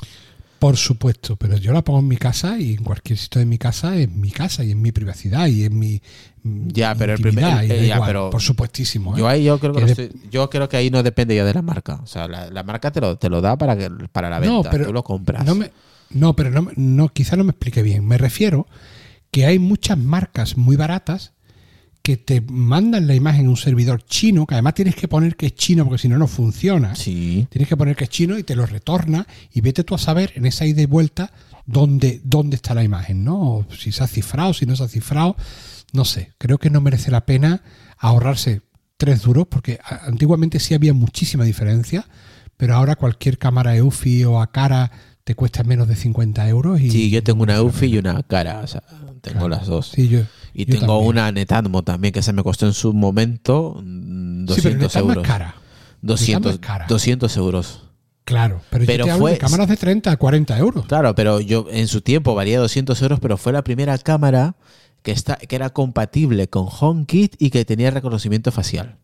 Por 0.65 0.79
supuesto, 0.79 1.37
pero 1.37 1.59
yo 1.59 1.73
la 1.75 1.85
pongo 1.85 1.99
en 1.99 2.09
mi 2.09 2.17
casa 2.17 2.59
y 2.59 2.73
en 2.73 2.85
cualquier 2.85 3.19
sitio 3.19 3.39
de 3.41 3.45
mi 3.45 3.59
casa 3.59 3.97
es 3.99 4.09
mi 4.11 4.31
casa 4.31 4.65
y 4.65 4.71
en 4.71 4.81
mi 4.81 4.93
privacidad 4.93 5.47
y 5.47 5.65
en 5.65 5.79
mi 5.79 6.01
Ya, 6.43 6.95
pero 6.95 7.13
el 7.13 7.21
primer- 7.21 7.45
eh, 7.71 7.87
ya, 7.87 7.95
igual, 7.97 8.07
pero 8.09 8.31
por 8.31 8.41
supuestísimo. 8.41 9.15
¿eh? 9.15 9.19
Yo 9.19 9.29
ahí 9.29 9.45
yo 9.45 9.59
creo 9.59 9.75
que, 9.75 9.85
estoy- 9.85 10.11
yo 10.31 10.49
creo 10.49 10.67
que 10.71 10.79
ahí 10.79 10.89
no 10.89 11.03
depende 11.03 11.37
ya 11.37 11.45
de 11.45 11.53
la 11.53 11.61
marca. 11.61 11.97
O 12.03 12.07
sea, 12.07 12.27
la, 12.29 12.49
la 12.49 12.63
marca 12.63 12.91
te 12.91 13.03
lo, 13.03 13.19
te 13.19 13.29
lo 13.29 13.43
da 13.43 13.59
para 13.59 13.77
que 13.77 13.91
para 14.11 14.31
la 14.31 14.39
venta. 14.39 14.55
No, 14.55 14.63
pero 14.71 14.87
tú 14.87 14.93
lo 14.95 15.05
compras. 15.05 15.45
No 15.45 15.55
me, 15.55 15.71
No, 16.09 16.35
pero 16.35 16.51
no, 16.51 16.69
no, 16.77 17.09
quizá 17.11 17.37
no 17.37 17.45
me 17.45 17.51
explique 17.51 17.83
bien. 17.83 18.07
Me 18.07 18.17
refiero 18.17 18.67
que 19.31 19.45
hay 19.45 19.59
muchas 19.59 19.99
marcas 19.99 20.57
muy 20.57 20.77
baratas 20.77 21.34
que 22.05 22.19
te 22.19 22.43
mandan 22.43 23.07
la 23.07 23.15
imagen 23.15 23.47
en 23.47 23.49
un 23.49 23.57
servidor 23.57 24.05
chino, 24.05 24.47
que 24.47 24.55
además 24.55 24.75
tienes 24.75 24.95
que 24.95 25.09
poner 25.09 25.37
que 25.37 25.47
es 25.47 25.55
chino 25.55 25.85
porque 25.87 26.03
si 26.03 26.07
no 26.09 26.19
no 26.19 26.27
funciona. 26.29 26.95
Sí. 26.95 27.47
Tienes 27.51 27.67
que 27.67 27.79
poner 27.79 27.97
que 27.97 28.05
es 28.05 28.11
chino 28.11 28.39
y 28.39 28.43
te 28.43 28.55
lo 28.55 28.67
retorna 28.67 29.27
y 29.55 29.63
vete 29.63 29.85
tú 29.85 29.95
a 29.95 29.99
saber 29.99 30.31
en 30.35 30.45
esa 30.45 30.67
ida 30.67 30.83
y 30.83 30.87
vuelta 30.87 31.33
dónde, 31.65 32.21
dónde 32.23 32.57
está 32.57 32.75
la 32.75 32.85
imagen, 32.85 33.25
¿no? 33.25 33.41
O 33.41 33.67
si 33.75 33.91
se 33.91 34.05
ha 34.05 34.07
cifrado, 34.07 34.53
si 34.53 34.67
no 34.67 34.77
se 34.77 34.85
ha 34.85 34.89
cifrado, 34.89 35.35
no 35.95 36.05
sé. 36.05 36.33
Creo 36.37 36.59
que 36.59 36.69
no 36.69 36.83
merece 36.83 37.11
la 37.11 37.25
pena 37.25 37.63
ahorrarse 37.97 38.61
tres 38.99 39.23
duros 39.23 39.47
porque 39.49 39.79
antiguamente 40.07 40.61
sí 40.61 40.75
había 40.75 40.93
muchísima 40.93 41.45
diferencia, 41.45 42.07
pero 42.59 42.75
ahora 42.75 42.97
cualquier 42.97 43.39
cámara 43.39 43.75
EUFI 43.77 44.25
o 44.25 44.43
a 44.43 44.53
cara 44.53 44.91
te 45.25 45.35
cuesta 45.35 45.65
menos 45.65 45.89
de 45.89 45.97
50 45.97 46.47
euros 46.51 46.81
y 46.83 46.91
Sí, 46.91 47.09
yo 47.09 47.23
tengo 47.23 47.43
una 47.45 47.63
UFI 47.63 47.87
y 47.87 47.97
una 47.97 48.23
cara, 48.25 48.61
o 48.61 48.67
sea, 48.67 48.83
tengo 49.23 49.39
Claro. 49.47 49.49
las 49.49 49.67
dos. 49.67 49.89
Sí, 49.95 50.09
yo, 50.09 50.21
y 50.55 50.65
yo 50.67 50.79
tengo 50.79 50.95
también. 50.95 51.09
una 51.09 51.33
Netatmo 51.33 51.83
también 51.83 52.15
que 52.15 52.23
se 52.23 52.33
me 52.33 52.43
costó 52.43 52.67
en 52.67 52.73
su 52.73 52.93
momento 52.95 53.81
mm, 53.85 54.47
Sí, 54.49 54.61
pero 54.63 54.77
200 54.79 54.81
Netatmo 54.95 55.11
es 55.11 55.17
euros. 55.17 55.27
cara. 55.27 55.55
200, 56.03 56.53
es 56.55 56.59
cara. 56.61 56.87
200 56.89 57.37
euros. 57.37 57.81
Claro, 58.25 58.63
pero, 58.71 58.87
Pero 58.87 58.99
yo 59.01 59.05
te 59.05 59.11
hablo 59.11 59.23
fue- 59.23 59.33
de 59.33 59.39
cámaras 59.39 59.69
de 59.69 59.77
30 59.77 60.11
a 60.13 60.17
40 60.17 60.57
euros. 60.59 60.87
Claro, 60.87 61.15
pero 61.15 61.41
yo 61.41 61.67
en 61.71 61.89
su 61.89 62.01
tiempo 62.01 62.35
valía 62.35 62.59
200 62.59 63.01
euros, 63.03 63.21
pero 63.21 63.37
fue 63.37 63.53
la 63.53 63.63
primera 63.65 63.99
cámara 63.99 64.57
que, 65.03 65.13
está, 65.13 65.37
que 65.37 65.55
era 65.57 65.69
compatible 65.71 66.49
con 66.49 66.67
HomeKit 66.71 67.37
y 67.39 67.51
que 67.51 67.65
tenía 67.67 67.91
reconocimiento 67.91 68.51
facial. 68.51 68.97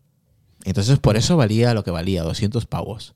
Entonces 0.63 0.97
por 0.99 1.17
eso 1.17 1.37
valía 1.37 1.73
lo 1.75 1.83
que 1.83 1.91
valía, 1.91 2.23
200 2.23 2.65
pavos. 2.65 3.13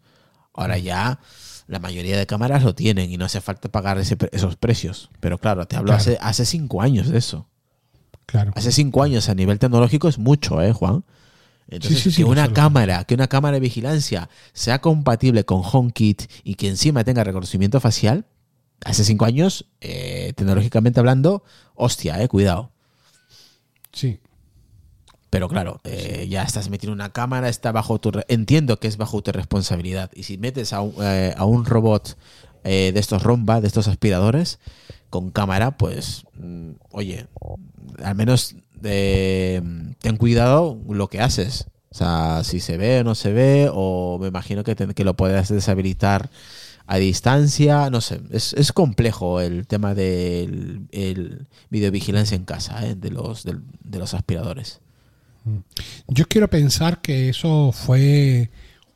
Ahora 0.54 0.78
ya 0.78 1.20
la 1.68 1.80
mayoría 1.80 2.18
de 2.18 2.28
cámaras 2.28 2.64
lo 2.64 2.76
tienen 2.76 3.12
y 3.12 3.18
no 3.18 3.26
hace 3.26 3.42
falta 3.42 3.70
pagar 3.70 3.98
ese 3.98 4.16
esos 4.32 4.56
precios. 4.56 5.10
Pero 5.20 5.38
claro, 5.40 5.68
te 5.68 5.76
hablo 5.76 5.88
Claro. 5.88 6.02
hace, 6.02 6.18
hace 6.22 6.46
cinco 6.46 6.82
años 6.84 7.10
de 7.10 7.18
eso. 7.18 7.48
Claro. 8.26 8.52
Hace 8.56 8.72
cinco 8.72 9.04
años 9.04 9.30
a 9.30 9.36
nivel 9.36 9.60
tecnológico 9.60 10.08
es 10.08 10.18
mucho, 10.18 10.62
¿eh, 10.62 10.74
Juan? 10.74 11.04
Entonces, 11.68 11.98
Sí, 11.98 12.04
sí, 12.10 12.12
sí, 12.12 12.24
que 12.24 12.30
una 12.30 12.54
cámara, 12.54 13.04
que 13.06 13.16
una 13.16 13.28
cámara 13.28 13.56
de 13.56 13.60
vigilancia 13.60 14.30
sea 14.54 14.82
compatible 14.82 15.46
con 15.46 15.62
HomeKit 15.64 16.24
y 16.44 16.56
que 16.56 16.68
encima 16.68 17.04
tenga 17.04 17.24
reconocimiento 17.24 17.80
facial, 17.80 18.26
hace 18.84 19.04
cinco 19.04 19.26
años, 19.26 19.66
eh, 19.82 20.34
tecnológicamente 20.36 21.00
hablando, 21.00 21.44
hostia, 21.74 22.22
eh, 22.22 22.28
cuidado. 22.28 22.72
Sí. 23.92 24.20
Pero 25.30 25.50
claro, 25.50 25.82
eh, 25.84 26.28
ya 26.30 26.44
estás 26.44 26.70
metiendo 26.70 26.94
una 26.94 27.12
cámara, 27.12 27.50
está 27.50 27.72
bajo 27.72 28.00
tu... 28.00 28.12
Entiendo 28.28 28.80
que 28.80 28.88
es 28.88 28.98
bajo 28.98 29.22
tu 29.22 29.32
responsabilidad. 29.32 30.12
Y 30.14 30.24
si 30.24 30.38
metes 30.38 30.72
a 30.72 30.82
un, 30.82 30.94
eh, 31.02 31.34
a 31.36 31.46
un 31.46 31.66
robot 31.66 32.18
de 32.64 32.98
estos 32.98 33.22
romba, 33.22 33.62
de 33.62 33.68
estos 33.68 33.88
aspiradores, 33.88 34.58
con 35.22 35.32
cámara, 35.32 35.78
pues, 35.78 36.26
mm, 36.40 36.72
oye, 36.92 37.28
al 38.04 38.16
menos 38.16 38.56
ten 38.82 40.18
cuidado 40.18 40.78
lo 40.90 41.08
que 41.08 41.22
haces. 41.22 41.68
O 41.90 41.96
sea, 41.98 42.42
si 42.44 42.60
se 42.60 42.78
ve 42.78 43.00
o 43.00 43.04
no 43.06 43.16
se 43.16 43.32
ve, 43.32 43.70
o 43.74 44.18
me 44.20 44.28
imagino 44.28 44.64
que, 44.66 44.76
que 44.76 45.04
lo 45.06 45.16
puedas 45.16 45.48
deshabilitar 45.50 46.30
a 46.88 46.98
distancia, 46.98 47.90
no 47.90 48.02
sé, 48.02 48.20
es, 48.32 48.54
es 48.54 48.72
complejo 48.74 49.40
el 49.40 49.66
tema 49.66 49.94
del 49.96 50.88
el 50.92 51.48
videovigilancia 51.70 52.36
en 52.36 52.44
casa, 52.46 52.86
eh, 52.86 52.96
de, 52.96 53.10
los, 53.12 53.44
del- 53.44 53.64
de 53.84 53.98
los 54.00 54.14
aspiradores. 54.14 54.82
Yo 56.08 56.26
quiero 56.28 56.50
pensar 56.50 57.02
que 57.02 57.30
eso 57.30 57.72
fue 57.72 58.50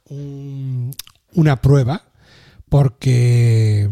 un- 0.09 0.91
una 1.35 1.61
prueba 1.61 2.03
porque 2.67 3.89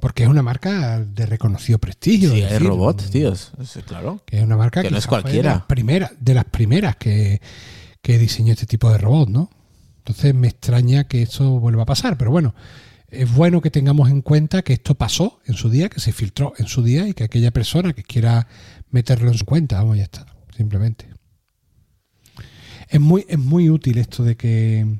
porque 0.00 0.24
es 0.24 0.28
una 0.28 0.42
marca 0.42 1.00
de 1.00 1.26
reconocido 1.26 1.78
prestigio. 1.78 2.32
Sí, 2.32 2.42
es 2.42 2.50
decir, 2.50 2.66
robots, 2.66 3.10
tíos. 3.10 3.52
Sí, 3.64 3.82
Claro. 3.82 4.22
Que 4.24 4.38
es 4.38 4.42
una 4.42 4.56
marca 4.56 4.82
Que 4.82 4.90
no 4.90 4.98
es 4.98 5.06
cualquiera. 5.06 5.50
De 5.50 5.58
las 5.58 5.66
primeras, 5.66 6.12
de 6.18 6.34
las 6.34 6.44
primeras 6.44 6.96
que, 6.96 7.40
que 8.02 8.18
diseñó 8.18 8.52
este 8.52 8.66
tipo 8.66 8.90
de 8.90 8.98
robot, 8.98 9.28
¿no? 9.28 9.50
Entonces 9.98 10.34
me 10.34 10.48
extraña 10.48 11.04
que 11.04 11.22
eso 11.22 11.60
vuelva 11.60 11.82
a 11.82 11.86
pasar, 11.86 12.16
pero 12.16 12.30
bueno, 12.30 12.54
es 13.10 13.32
bueno 13.32 13.60
que 13.60 13.70
tengamos 13.70 14.10
en 14.10 14.22
cuenta 14.22 14.62
que 14.62 14.72
esto 14.72 14.94
pasó 14.94 15.40
en 15.44 15.54
su 15.54 15.68
día, 15.68 15.88
que 15.88 16.00
se 16.00 16.12
filtró 16.12 16.52
en 16.58 16.66
su 16.66 16.82
día 16.82 17.06
y 17.06 17.14
que 17.14 17.24
aquella 17.24 17.50
persona 17.50 17.92
que 17.92 18.02
quiera 18.02 18.46
meterlo 18.90 19.30
en 19.30 19.38
su 19.38 19.44
cuenta, 19.44 19.78
vamos, 19.78 19.98
ya 19.98 20.04
está, 20.04 20.26
simplemente. 20.56 21.06
Es 22.88 23.00
muy, 23.00 23.24
es 23.28 23.38
muy 23.38 23.70
útil 23.70 23.98
esto 23.98 24.24
de 24.24 24.36
que, 24.36 24.98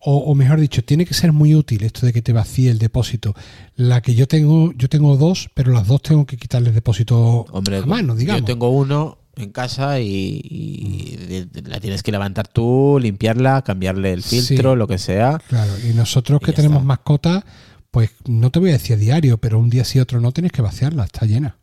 o, 0.00 0.16
o 0.18 0.34
mejor 0.34 0.60
dicho, 0.60 0.82
tiene 0.84 1.04
que 1.04 1.14
ser 1.14 1.32
muy 1.32 1.54
útil 1.54 1.82
esto 1.84 2.06
de 2.06 2.12
que 2.12 2.22
te 2.22 2.32
vacíe 2.32 2.70
el 2.70 2.78
depósito. 2.78 3.34
La 3.76 4.00
que 4.00 4.14
yo 4.14 4.26
tengo, 4.26 4.72
yo 4.72 4.88
tengo 4.88 5.16
dos, 5.16 5.50
pero 5.54 5.72
las 5.72 5.86
dos 5.86 6.02
tengo 6.02 6.24
que 6.26 6.36
quitarle 6.36 6.68
el 6.70 6.74
depósito 6.74 7.46
Hombre, 7.52 7.78
a 7.78 7.86
mano, 7.86 8.14
digamos. 8.16 8.40
yo 8.42 8.46
tengo 8.46 8.70
uno 8.70 9.18
en 9.36 9.52
casa 9.52 10.00
y, 10.00 11.48
la 11.64 11.80
tienes 11.80 12.02
que 12.02 12.12
levantar 12.12 12.48
tú, 12.48 12.98
limpiarla, 13.00 13.62
cambiarle 13.62 14.12
el 14.12 14.22
Sí. 14.22 14.40
filtro, 14.42 14.76
lo 14.76 14.86
que 14.86 14.98
sea. 14.98 15.40
Claro, 15.48 15.72
y 15.88 15.94
nosotros 15.94 16.40
Y 16.42 16.46
que 16.46 16.52
tenemos 16.52 16.78
está. 16.78 16.86
mascotas, 16.86 17.44
pues 17.90 18.10
no 18.26 18.50
te 18.50 18.58
voy 18.58 18.70
a 18.70 18.74
decir 18.74 18.96
a 18.96 18.98
diario, 18.98 19.38
pero 19.38 19.58
un 19.58 19.70
día 19.70 19.84
sí 19.84 19.98
otro 19.98 20.20
no 20.20 20.32
tienes 20.32 20.52
que 20.52 20.62
vaciarla, 20.62 21.04
está 21.04 21.26
llena. 21.26 21.56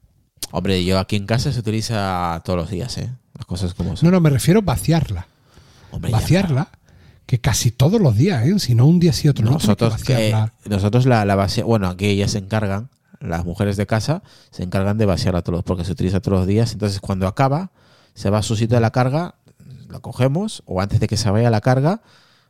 Hombre, 0.52 0.84
yo 0.86 0.98
aquí 1.00 1.16
en 1.18 1.26
casa 1.26 1.52
se 1.52 1.60
utiliza 1.60 2.42
todos 2.46 2.58
los 2.58 2.70
días, 2.70 2.98
¿eh? 2.98 3.10
Las 3.36 3.46
cosas 3.46 3.74
como 3.74 3.96
son. 3.96 4.08
No, 4.08 4.12
no, 4.12 4.22
me 4.22 4.30
refiero 4.30 4.60
a 4.62 4.64
vaciarla. 4.64 5.28
Hombre, 5.92 6.12
ya 6.12 6.18
vaciarla, 6.18 6.70
que 7.28 7.40
casi 7.40 7.70
todos 7.72 8.02
los 8.02 8.16
días, 8.16 8.44
¿eh? 8.48 8.58
Si 8.58 8.74
no 8.74 8.88
un 8.88 9.00
día 9.00 9.14
sí 9.14 9.28
otro 9.28 9.46
no, 9.46 9.52
que 9.60 9.76
vaciarla. 10.16 10.54
nosotros 10.66 11.06
la, 11.06 11.24
la 11.26 11.36
vacía- 11.36 11.66
bueno, 11.66 11.88
aquí 11.90 12.06
ellas 12.08 12.32
se 12.32 12.40
encargan, 12.40 12.90
las 13.20 13.46
mujeres 13.46 13.78
de 13.78 13.86
casa 13.86 14.24
se 14.50 14.64
encargan 14.64 14.98
de 14.98 15.06
vaciarla 15.06 15.42
todos, 15.44 15.64
porque 15.64 15.84
se 15.84 15.92
utiliza 15.92 16.20
todos 16.22 16.40
los 16.40 16.48
días. 16.48 16.72
Entonces, 16.74 17.00
cuando 17.02 17.28
acaba, 17.28 17.72
se 18.16 18.30
va 18.32 18.40
a 18.40 18.44
su 18.44 18.56
sitio 18.56 18.78
de 18.78 18.82
la 18.82 18.92
carga, 18.92 19.36
la 19.90 20.00
cogemos, 20.00 20.64
o 20.66 20.82
antes 20.82 21.00
de 21.00 21.08
que 21.08 21.18
se 21.18 21.30
vaya 21.30 21.50
la 21.50 21.62
carga, 21.62 22.02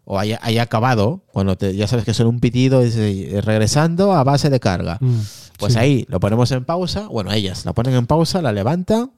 o 0.05 0.19
haya, 0.19 0.39
haya 0.41 0.61
acabado, 0.61 1.21
cuando 1.33 1.57
te- 1.57 1.75
ya 1.75 1.87
sabes 1.87 2.05
que 2.05 2.13
son 2.13 2.27
un 2.27 2.39
pitido, 2.39 2.81
es, 2.81 2.95
eh, 2.97 3.41
regresando 3.43 4.13
a 4.13 4.23
base 4.23 4.49
de 4.49 4.59
carga. 4.59 4.97
Mm, 5.01 5.19
Pues 5.57 5.73
sí. 5.73 5.79
ahí 5.79 6.05
lo 6.07 6.19
ponemos 6.19 6.51
en 6.51 6.63
pausa, 6.65 7.07
bueno, 7.07 7.31
ellas 7.33 7.65
la 7.65 7.73
ponen 7.73 7.95
en 7.95 8.05
pausa, 8.05 8.41
la 8.43 8.51
levantan, 8.53 9.11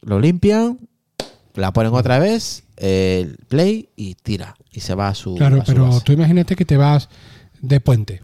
lo 0.00 0.18
limpian, 0.20 0.78
la 1.54 1.72
ponen 1.72 1.92
otra 1.94 2.18
vez, 2.18 2.64
el 2.78 3.36
play 3.48 3.90
y 3.94 4.14
tira. 4.14 4.56
Y 4.72 4.80
se 4.80 4.94
va 4.94 5.08
a 5.08 5.14
su. 5.14 5.34
Claro, 5.36 5.60
a 5.62 5.64
su 5.64 5.72
pero 5.72 5.86
base. 5.88 6.00
tú 6.04 6.12
imagínate 6.12 6.56
que 6.56 6.64
te 6.64 6.76
vas 6.76 7.08
de 7.60 7.80
puente. 7.80 8.22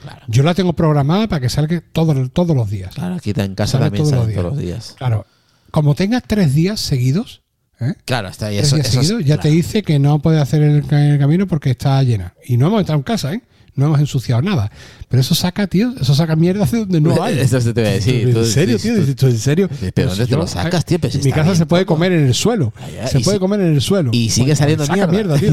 Claro. 0.00 0.22
Yo 0.26 0.42
la 0.42 0.54
tengo 0.54 0.72
programada 0.72 1.28
para 1.28 1.40
que 1.40 1.48
salga 1.48 1.82
todo- 1.92 2.28
todos 2.30 2.56
los 2.56 2.70
días. 2.70 2.94
Claro, 2.94 3.14
aquí 3.16 3.32
en 3.36 3.54
casa 3.54 3.72
Sale 3.72 3.84
también 3.86 4.04
todos 4.04 4.12
los 4.12 4.22
salen 4.24 4.36
todos 4.36 4.52
los 4.54 4.58
días. 4.62 4.94
Claro, 4.98 5.26
como 5.70 5.94
tengas 5.94 6.22
tres 6.26 6.54
días 6.54 6.80
seguidos, 6.80 7.42
¿eh? 7.80 7.94
Claro, 8.04 8.28
está 8.28 8.46
ahí. 8.46 8.58
Eso, 8.58 8.76
días 8.76 8.94
eso 8.94 9.18
es- 9.18 9.26
ya 9.26 9.38
te 9.38 9.48
dice 9.50 9.82
que 9.82 9.98
no 9.98 10.20
puede 10.20 10.40
hacer 10.40 10.62
el, 10.62 10.84
el 10.92 11.18
camino 11.18 11.46
porque 11.46 11.70
está 11.70 12.02
llena. 12.02 12.34
Y 12.46 12.56
no 12.56 12.66
hemos 12.68 12.80
entrado 12.80 12.98
en 12.98 13.04
casa, 13.04 13.32
¿eh? 13.34 13.42
No 13.74 13.86
hemos 13.86 14.00
ensuciado 14.00 14.42
nada. 14.42 14.70
Pero 15.08 15.20
eso 15.22 15.34
saca, 15.34 15.66
tío, 15.66 15.94
eso 15.98 16.14
saca 16.14 16.36
mierda 16.36 16.66
de 16.66 16.78
donde 16.80 17.00
no 17.00 17.22
hay. 17.22 17.38
Eso 17.38 17.58
se 17.60 17.72
te 17.72 17.80
iba 17.80 17.88
a 17.90 17.92
decir. 17.94 18.28
¿En 18.36 18.44
serio, 18.46 18.78
tío? 18.78 18.94
¿En 18.96 19.38
serio? 19.38 19.68
¿Pero 19.94 20.08
dónde 20.10 20.24
si 20.24 20.30
te 20.30 20.36
lo 20.36 20.46
sacas, 20.46 20.84
tío? 20.84 20.98
Pues 20.98 21.14
en 21.14 21.24
mi 21.24 21.32
casa 21.32 21.54
se 21.54 21.64
puede 21.64 21.86
comer 21.86 22.12
en 22.12 22.26
el 22.26 22.34
suelo. 22.34 22.72
Se 23.06 23.20
puede 23.20 23.38
comer 23.38 23.60
en 23.60 23.74
el 23.74 23.80
suelo. 23.80 24.10
y 24.12 24.28
sigue 24.30 24.48
Pues, 24.48 24.58
saliendo 24.58 24.86
mierda. 24.88 25.38
tío. 25.38 25.52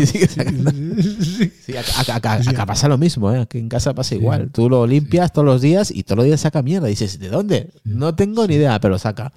Acá, 1.98 2.66
pasa 2.66 2.88
lo 2.88 2.98
mismo, 2.98 3.32
¿eh? 3.34 3.40
Aquí 3.40 3.58
en 3.58 3.70
casa 3.70 3.94
pasa 3.94 4.16
igual. 4.16 4.50
Tú 4.52 4.70
lo 4.70 4.86
limpias 4.86 5.32
todos 5.32 5.46
los 5.46 5.62
días 5.62 5.92
y 5.92 6.04
todos 6.04 6.18
los 6.18 6.26
días 6.26 6.42
saca 6.42 6.62
mierda. 6.62 6.88
Dices, 6.88 7.20
¿de 7.20 7.30
dónde? 7.30 7.70
No 7.84 8.16
tengo 8.16 8.46
ni 8.48 8.56
idea, 8.56 8.80
pero 8.80 9.00
saca. 9.00 9.32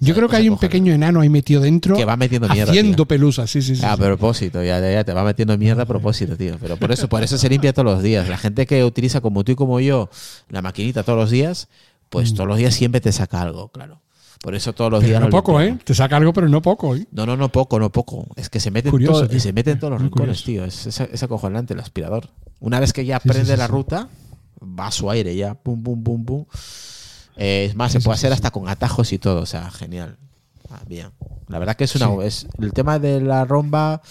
Yo 0.00 0.14
creo 0.14 0.26
que 0.28 0.32
Cosa 0.32 0.36
hay 0.38 0.48
un 0.48 0.58
pequeño 0.58 0.92
enano 0.92 1.20
ahí 1.20 1.28
metido 1.28 1.60
dentro. 1.62 1.96
Que 1.96 2.04
va 2.04 2.16
metiendo 2.16 2.48
mierda, 2.48 2.70
Haciendo 2.72 2.96
tío. 2.96 3.06
pelusa, 3.06 3.46
sí, 3.46 3.62
sí, 3.62 3.76
sí. 3.76 3.84
A 3.84 3.94
sí. 3.96 4.00
propósito, 4.02 4.62
ya, 4.62 4.80
ya 4.80 5.04
te 5.04 5.12
va 5.12 5.24
metiendo 5.24 5.56
mierda 5.58 5.82
a 5.82 5.86
propósito, 5.86 6.36
tío. 6.36 6.56
Pero 6.60 6.76
por 6.76 6.92
eso, 6.92 7.08
por 7.08 7.22
eso 7.22 7.36
se 7.38 7.48
limpia 7.48 7.72
todos 7.72 7.86
los 7.86 8.02
días. 8.02 8.28
La 8.28 8.38
gente 8.38 8.66
que 8.66 8.84
utiliza 8.84 9.20
como 9.20 9.44
tú 9.44 9.52
y 9.52 9.54
como 9.54 9.80
yo 9.80 10.08
la 10.48 10.62
maquinita 10.62 11.02
todos 11.02 11.18
los 11.18 11.30
días, 11.30 11.68
pues 12.10 12.32
todos 12.34 12.46
los 12.48 12.58
días 12.58 12.74
siempre 12.74 13.00
te 13.00 13.12
saca 13.12 13.40
algo, 13.42 13.68
claro. 13.68 14.00
Por 14.40 14.54
eso 14.54 14.72
todos 14.72 14.90
los 14.92 15.00
Mm. 15.00 15.02
Pero 15.02 15.08
días. 15.10 15.20
no 15.20 15.26
lo 15.26 15.30
poco, 15.32 15.60
¿eh? 15.60 15.76
Te 15.82 15.94
saca 15.94 16.16
algo, 16.16 16.32
pero 16.32 16.48
no 16.48 16.62
poco, 16.62 16.94
¿eh? 16.94 17.06
No, 17.10 17.26
no, 17.26 17.36
no 17.36 17.48
poco, 17.50 17.80
no 17.80 17.90
poco. 17.90 18.28
Es 18.36 18.48
que 18.48 18.60
se 18.60 18.70
mete, 18.70 18.88
Curioso, 18.88 19.22
en, 19.24 19.28
todo- 19.30 19.40
se 19.40 19.52
mete 19.52 19.72
en 19.72 19.80
todos 19.80 19.90
los 19.94 20.00
Muy 20.00 20.10
rincones, 20.10 20.42
curioso. 20.42 20.44
tío. 20.44 20.64
Es, 20.64 20.86
es, 20.86 21.00
es 21.12 21.22
acojonante 21.24 21.74
el 21.74 21.80
aspirador. 21.80 22.28
Una 22.60 22.78
vez 22.78 22.92
que 22.92 23.04
ya 23.04 23.18
Sí, 23.20 23.28
prende 23.28 23.52
sí, 23.54 23.58
la 23.58 23.66
ruta, 23.66 24.08
va 24.62 24.86
a 24.86 24.90
su 24.92 25.10
aire 25.10 25.34
ya. 25.34 25.54
Pum, 25.54 25.82
pum, 25.82 26.02
pum, 26.04 26.24
pum. 26.24 26.44
Eh, 27.38 27.66
es 27.70 27.74
más, 27.76 27.92
Sí, 27.92 27.98
se 27.98 28.04
puede 28.04 28.16
sí, 28.18 28.20
hacer 28.26 28.30
sí, 28.30 28.34
hasta 28.34 28.50
con 28.50 28.68
atajos 28.68 29.12
y 29.12 29.18
todo. 29.18 29.40
O 29.40 29.46
sea, 29.46 29.70
genial. 29.70 30.16
Ah, 30.70 30.82
bien. 30.86 31.08
La 31.48 31.58
verdad 31.58 31.76
que 31.76 31.84
es 31.84 31.94
una. 31.96 32.22
Es, 32.24 32.46
el 32.60 32.72
tema 32.72 32.98
de 32.98 33.20
la 33.22 33.44
romba 33.46 34.02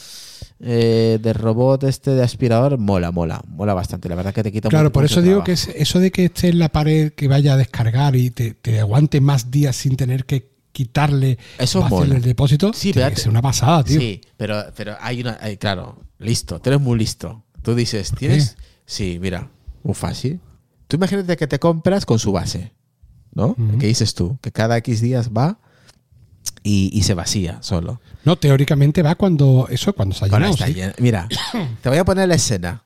eh, 0.60 1.20
del 1.22 1.36
robot 1.36 1.84
este 1.84 2.12
de 2.12 2.24
aspirador 2.24 2.78
mola, 2.80 3.12
mola. 3.12 3.42
Mola 3.48 3.74
bastante. 3.76 4.10
La 4.10 4.16
verdad 4.16 4.34
que 4.34 4.42
te 4.44 4.52
quita 4.52 4.70
Claro, 4.70 4.86
mucho- 4.86 4.94
por 4.94 5.04
mucho 5.04 5.14
eso 5.14 5.22
digo 5.22 5.44
trabajo. 5.44 5.46
que 5.46 5.52
es- 5.52 5.70
eso 5.76 6.00
de 6.00 6.12
que 6.12 6.26
esté 6.26 6.48
en 6.50 6.60
la 6.60 6.70
pared, 6.70 7.14
que 7.14 7.28
vaya 7.28 7.54
a 7.54 7.58
descargar 7.58 8.16
y 8.16 8.32
te, 8.32 8.54
te 8.56 8.80
aguante 8.80 9.22
más 9.22 9.52
días 9.52 9.76
sin 9.76 9.96
tener 9.98 10.26
que 10.26 10.50
quitarle 10.72 11.38
Eso 11.60 11.84
mola. 11.88 12.16
el 12.16 12.22
depósito, 12.22 12.72
Sí, 12.74 12.92
tiene 12.94 13.10
que 13.12 13.18
ser 13.18 13.30
una 13.30 13.42
pasada, 13.42 13.84
tío. 13.84 14.00
Sí, 14.00 14.22
pero, 14.36 14.64
pero 14.76 14.96
hay 15.00 15.22
una. 15.22 15.38
hay- 15.42 15.58
claro, 15.58 16.00
listo. 16.20 16.60
Tú 16.60 16.70
eres 16.70 16.82
muy 16.82 16.98
listo. 16.98 17.44
Tú 17.62 17.76
dices, 17.76 18.12
¿tienes? 18.18 18.58
Sí, 18.86 19.18
mira, 19.22 19.50
muy 19.84 19.94
fácil. 19.96 20.40
tú 20.88 20.96
imagínate 20.96 21.36
que 21.36 21.48
te 21.48 21.60
compras 21.60 22.06
con 22.06 22.18
su 22.18 22.32
base, 22.32 22.72
¿no? 23.34 23.56
¿Qué 23.80 23.88
dices 23.88 24.14
tú? 24.14 24.38
Que 24.42 24.52
cada 24.52 24.78
X 24.78 25.02
días 25.02 25.30
va 25.36 25.60
y, 26.64 26.90
y 26.94 27.04
se 27.04 27.14
vacía 27.14 27.62
solo. 27.62 28.02
No, 28.26 28.38
teóricamente 28.38 29.02
va 29.02 29.16
cuando 29.16 29.68
eso 29.70 29.94
cuando 29.94 30.16
se 30.16 30.26
ha 30.26 30.28
Ahora 30.28 30.48
llenado, 30.50 30.54
está 30.54 30.68
sí. 30.68 30.74
lleno. 30.74 30.94
Mira, 31.00 31.28
te 31.82 31.90
voy 31.90 31.98
a 31.98 32.06
poner 32.06 32.28
la 32.28 32.36
escena. 32.36 32.84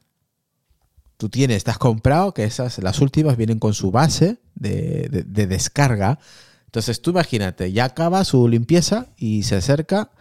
Tú 1.18 1.30
tienes, 1.30 1.58
estás 1.58 1.78
comprado, 1.78 2.34
que 2.34 2.44
esas, 2.44 2.80
las 2.80 3.00
últimas 3.00 3.38
vienen 3.38 3.60
con 3.60 3.74
su 3.74 3.92
base 3.92 4.40
de, 4.56 5.08
de- 5.10 5.24
de 5.24 5.48
descarga. 5.48 6.18
Entonces 6.66 7.02
tú 7.02 7.12
imagínate, 7.12 7.72
ya 7.72 7.86
acaba 7.86 8.24
su 8.26 8.48
limpieza 8.48 9.08
y 9.18 9.44
se 9.44 9.56
acerca 9.58 10.12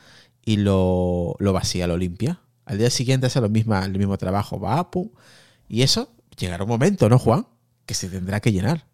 y 0.44 0.56
lo, 0.56 1.36
lo 1.38 1.52
vacía, 1.52 1.86
lo 1.86 1.96
limpia. 1.96 2.40
Al 2.66 2.78
día 2.78 2.90
siguiente 2.90 3.26
hace 3.28 3.40
lo 3.40 3.48
misma, 3.48 3.84
el 3.84 3.96
mismo 3.98 4.18
trabajo, 4.18 4.60
va, 4.60 4.90
pum. 4.90 5.08
Y 5.68 5.82
eso 5.82 6.12
llegará 6.38 6.64
un 6.64 6.68
momento, 6.70 7.08
¿no, 7.08 7.18
Juan? 7.18 7.46
Que 7.86 7.94
se 7.94 8.08
tendrá 8.08 8.40
que 8.40 8.52
llenar. 8.52 8.84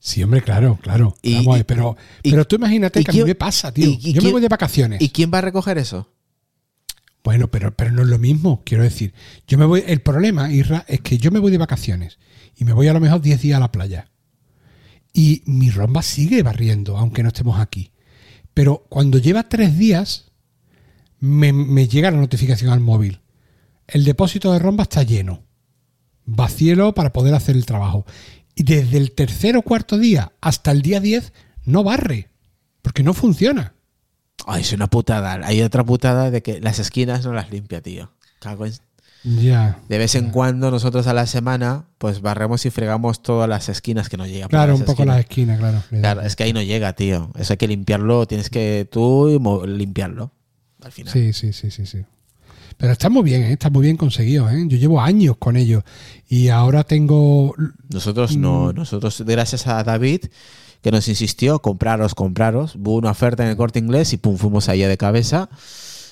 Sí, 0.00 0.22
hombre, 0.22 0.42
claro, 0.42 0.78
claro. 0.80 1.16
Y- 1.22 1.34
Vamos 1.34 1.48
a 1.48 1.52
ver, 1.54 1.60
y- 1.60 1.64
pero, 1.64 1.96
y- 2.22 2.30
pero 2.30 2.46
tú 2.46 2.56
imagínate 2.56 3.02
que 3.04 3.10
a 3.10 3.14
mí 3.14 3.24
me 3.24 3.34
pasa, 3.34 3.72
tío. 3.72 3.88
y- 3.90 4.12
Yo 4.12 4.22
me 4.22 4.30
voy 4.30 4.40
de 4.40 4.48
vacaciones. 4.48 5.00
¿Y 5.02 5.08
quién 5.10 5.30
va 5.32 5.38
a 5.38 5.42
recoger 5.42 5.76
eso? 5.78 6.12
Bueno, 7.24 7.48
pero, 7.50 7.74
pero 7.74 7.90
no 7.90 8.02
es 8.02 8.08
lo 8.08 8.18
mismo, 8.18 8.62
quiero 8.64 8.84
decir. 8.84 9.12
Yo 9.46 9.58
me 9.58 9.64
voy, 9.66 9.82
el 9.86 10.00
problema, 10.00 10.50
Isra, 10.52 10.84
es 10.88 11.00
que 11.00 11.18
yo 11.18 11.30
me 11.30 11.40
voy 11.40 11.50
de 11.50 11.58
vacaciones 11.58 12.18
y 12.56 12.64
me 12.64 12.72
voy 12.72 12.88
a 12.88 12.92
lo 12.92 13.00
mejor 13.00 13.20
10 13.20 13.42
días 13.42 13.56
a 13.56 13.60
la 13.60 13.72
playa. 13.72 14.08
Y 15.12 15.42
mi 15.46 15.70
romba 15.70 16.02
sigue 16.02 16.42
barriendo, 16.42 16.96
aunque 16.96 17.22
no 17.22 17.28
estemos 17.28 17.58
aquí. 17.58 17.90
Pero 18.54 18.86
cuando 18.88 19.18
lleva 19.18 19.48
tres 19.48 19.76
días, 19.76 20.30
me, 21.18 21.52
me 21.52 21.88
llega 21.88 22.10
la 22.10 22.18
notificación 22.18 22.70
al 22.70 22.80
móvil. 22.80 23.20
El 23.88 24.04
depósito 24.04 24.52
de 24.52 24.58
romba 24.60 24.84
está 24.84 25.02
lleno. 25.02 25.42
Vacíelo 26.24 26.94
para 26.94 27.12
poder 27.12 27.34
hacer 27.34 27.56
el 27.56 27.66
trabajo. 27.66 28.04
Y 28.58 28.64
desde 28.64 28.96
el 28.98 29.12
tercer 29.12 29.56
o 29.56 29.62
cuarto 29.62 29.98
día 29.98 30.32
hasta 30.40 30.72
el 30.72 30.82
día 30.82 30.98
10 30.98 31.32
no 31.64 31.84
barre. 31.84 32.28
Porque 32.82 33.04
no 33.04 33.14
funciona. 33.14 33.74
Ay, 34.48 34.62
es 34.62 34.72
una 34.72 34.88
putada. 34.88 35.38
Hay 35.46 35.62
otra 35.62 35.84
putada 35.84 36.32
de 36.32 36.42
que 36.42 36.60
las 36.60 36.80
esquinas 36.80 37.24
no 37.24 37.32
las 37.32 37.52
limpia, 37.52 37.80
tío. 37.80 38.10
Cago 38.40 38.66
en... 38.66 38.72
Ya. 39.22 39.78
De 39.88 39.98
vez 39.98 40.16
en 40.16 40.30
cuando 40.30 40.72
nosotros 40.72 41.06
a 41.06 41.14
la 41.14 41.26
semana 41.26 41.84
pues 41.98 42.20
barremos 42.20 42.66
y 42.66 42.70
fregamos 42.70 43.22
todas 43.22 43.48
las 43.48 43.68
esquinas 43.68 44.08
que 44.08 44.16
no 44.16 44.26
llegan. 44.26 44.48
por 44.48 44.50
Claro, 44.50 44.74
un 44.74 44.80
poco 44.80 45.02
esquinas. 45.02 45.16
las 45.16 45.20
esquinas, 45.20 45.58
claro. 45.60 45.82
Claro, 45.90 46.20
es 46.22 46.34
que 46.34 46.42
ahí 46.42 46.52
no 46.52 46.62
llega, 46.62 46.92
tío. 46.94 47.30
Eso 47.38 47.52
hay 47.52 47.58
que 47.58 47.68
limpiarlo, 47.68 48.26
tienes 48.26 48.50
que 48.50 48.88
tú 48.90 49.40
limpiarlo 49.68 50.32
al 50.82 50.90
final. 50.90 51.12
Sí, 51.12 51.32
sí, 51.32 51.52
sí, 51.52 51.70
sí, 51.70 51.86
sí. 51.86 52.04
Pero 52.78 52.92
está 52.92 53.10
muy 53.10 53.24
bien, 53.24 53.42
¿eh? 53.42 53.52
está 53.52 53.70
muy 53.70 53.82
bien 53.82 53.96
conseguido. 53.96 54.48
¿eh? 54.48 54.64
Yo 54.68 54.78
llevo 54.78 55.00
años 55.00 55.36
con 55.36 55.56
ello 55.56 55.84
y 56.28 56.48
ahora 56.48 56.84
tengo... 56.84 57.54
Nosotros 57.92 58.36
Mm. 58.36 58.40
no, 58.40 58.72
nosotros 58.72 59.22
gracias 59.26 59.66
a 59.66 59.82
David 59.82 60.26
que 60.80 60.92
nos 60.92 61.08
insistió, 61.08 61.58
compraros, 61.60 62.14
compraros. 62.14 62.76
Hubo 62.76 62.94
una 62.94 63.10
oferta 63.10 63.42
en 63.42 63.50
el 63.50 63.56
corte 63.56 63.80
inglés 63.80 64.12
y 64.12 64.16
pum, 64.16 64.36
fuimos 64.36 64.68
allá 64.68 64.88
de 64.88 64.96
cabeza. 64.96 65.50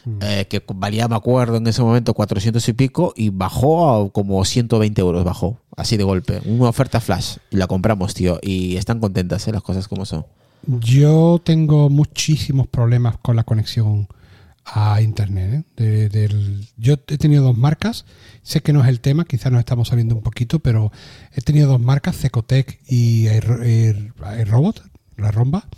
Mm. 0.04 0.18
eh, 0.22 0.46
que 0.48 0.62
valía, 0.74 1.08
me 1.08 1.16
acuerdo, 1.16 1.56
en 1.56 1.66
ese 1.66 1.82
momento 1.82 2.14
400 2.14 2.68
y 2.68 2.72
pico 2.72 3.12
y 3.16 3.30
bajó 3.30 3.90
a 4.06 4.10
como 4.10 4.44
120 4.44 5.00
euros, 5.00 5.24
bajó, 5.24 5.58
así 5.76 5.96
de 5.96 6.04
golpe. 6.04 6.40
Una 6.46 6.68
oferta 6.68 7.00
flash 7.00 7.38
y 7.50 7.56
la 7.56 7.66
compramos, 7.66 8.14
tío. 8.14 8.38
Y 8.42 8.76
están 8.76 9.00
contentas, 9.00 9.46
¿eh? 9.48 9.52
las 9.52 9.62
cosas 9.62 9.88
como 9.88 10.04
son. 10.04 10.24
Yo 10.66 11.40
tengo 11.44 11.90
muchísimos 11.90 12.66
problemas 12.66 13.18
con 13.18 13.36
la 13.36 13.44
conexión 13.44 14.08
a 14.68 15.00
internet. 15.00 15.64
¿eh? 15.76 15.82
De- 15.82 16.08
del- 16.08 16.66
yo 16.76 16.94
he 16.94 17.18
tenido 17.18 17.44
dos 17.44 17.56
marcas, 17.56 18.04
sé 18.42 18.60
que 18.62 18.72
no 18.72 18.82
es 18.82 18.88
el 18.88 19.00
tema, 19.00 19.24
quizás 19.24 19.52
nos 19.52 19.60
estamos 19.60 19.88
saliendo 19.88 20.14
un 20.16 20.22
poquito, 20.22 20.58
pero 20.58 20.90
he 21.32 21.40
tenido 21.40 21.68
dos 21.68 21.80
marcas, 21.80 22.16
Cecotec 22.16 22.80
y 22.88 23.28
Airrobot, 23.28 24.82
la 25.16 25.30
romba, 25.30 25.68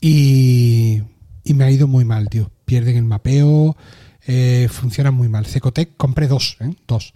y, 0.00 1.02
y 1.44 1.54
me 1.54 1.64
ha 1.64 1.70
ido 1.70 1.86
muy 1.88 2.04
mal, 2.04 2.28
tío. 2.28 2.50
Pierden 2.64 2.96
el 2.96 3.04
mapeo, 3.04 3.76
eh, 4.26 4.68
funcionan 4.70 5.14
muy 5.14 5.28
mal. 5.28 5.46
Cecotec 5.46 5.96
compré 5.96 6.28
dos, 6.28 6.56
¿eh? 6.60 6.74
dos. 6.86 7.14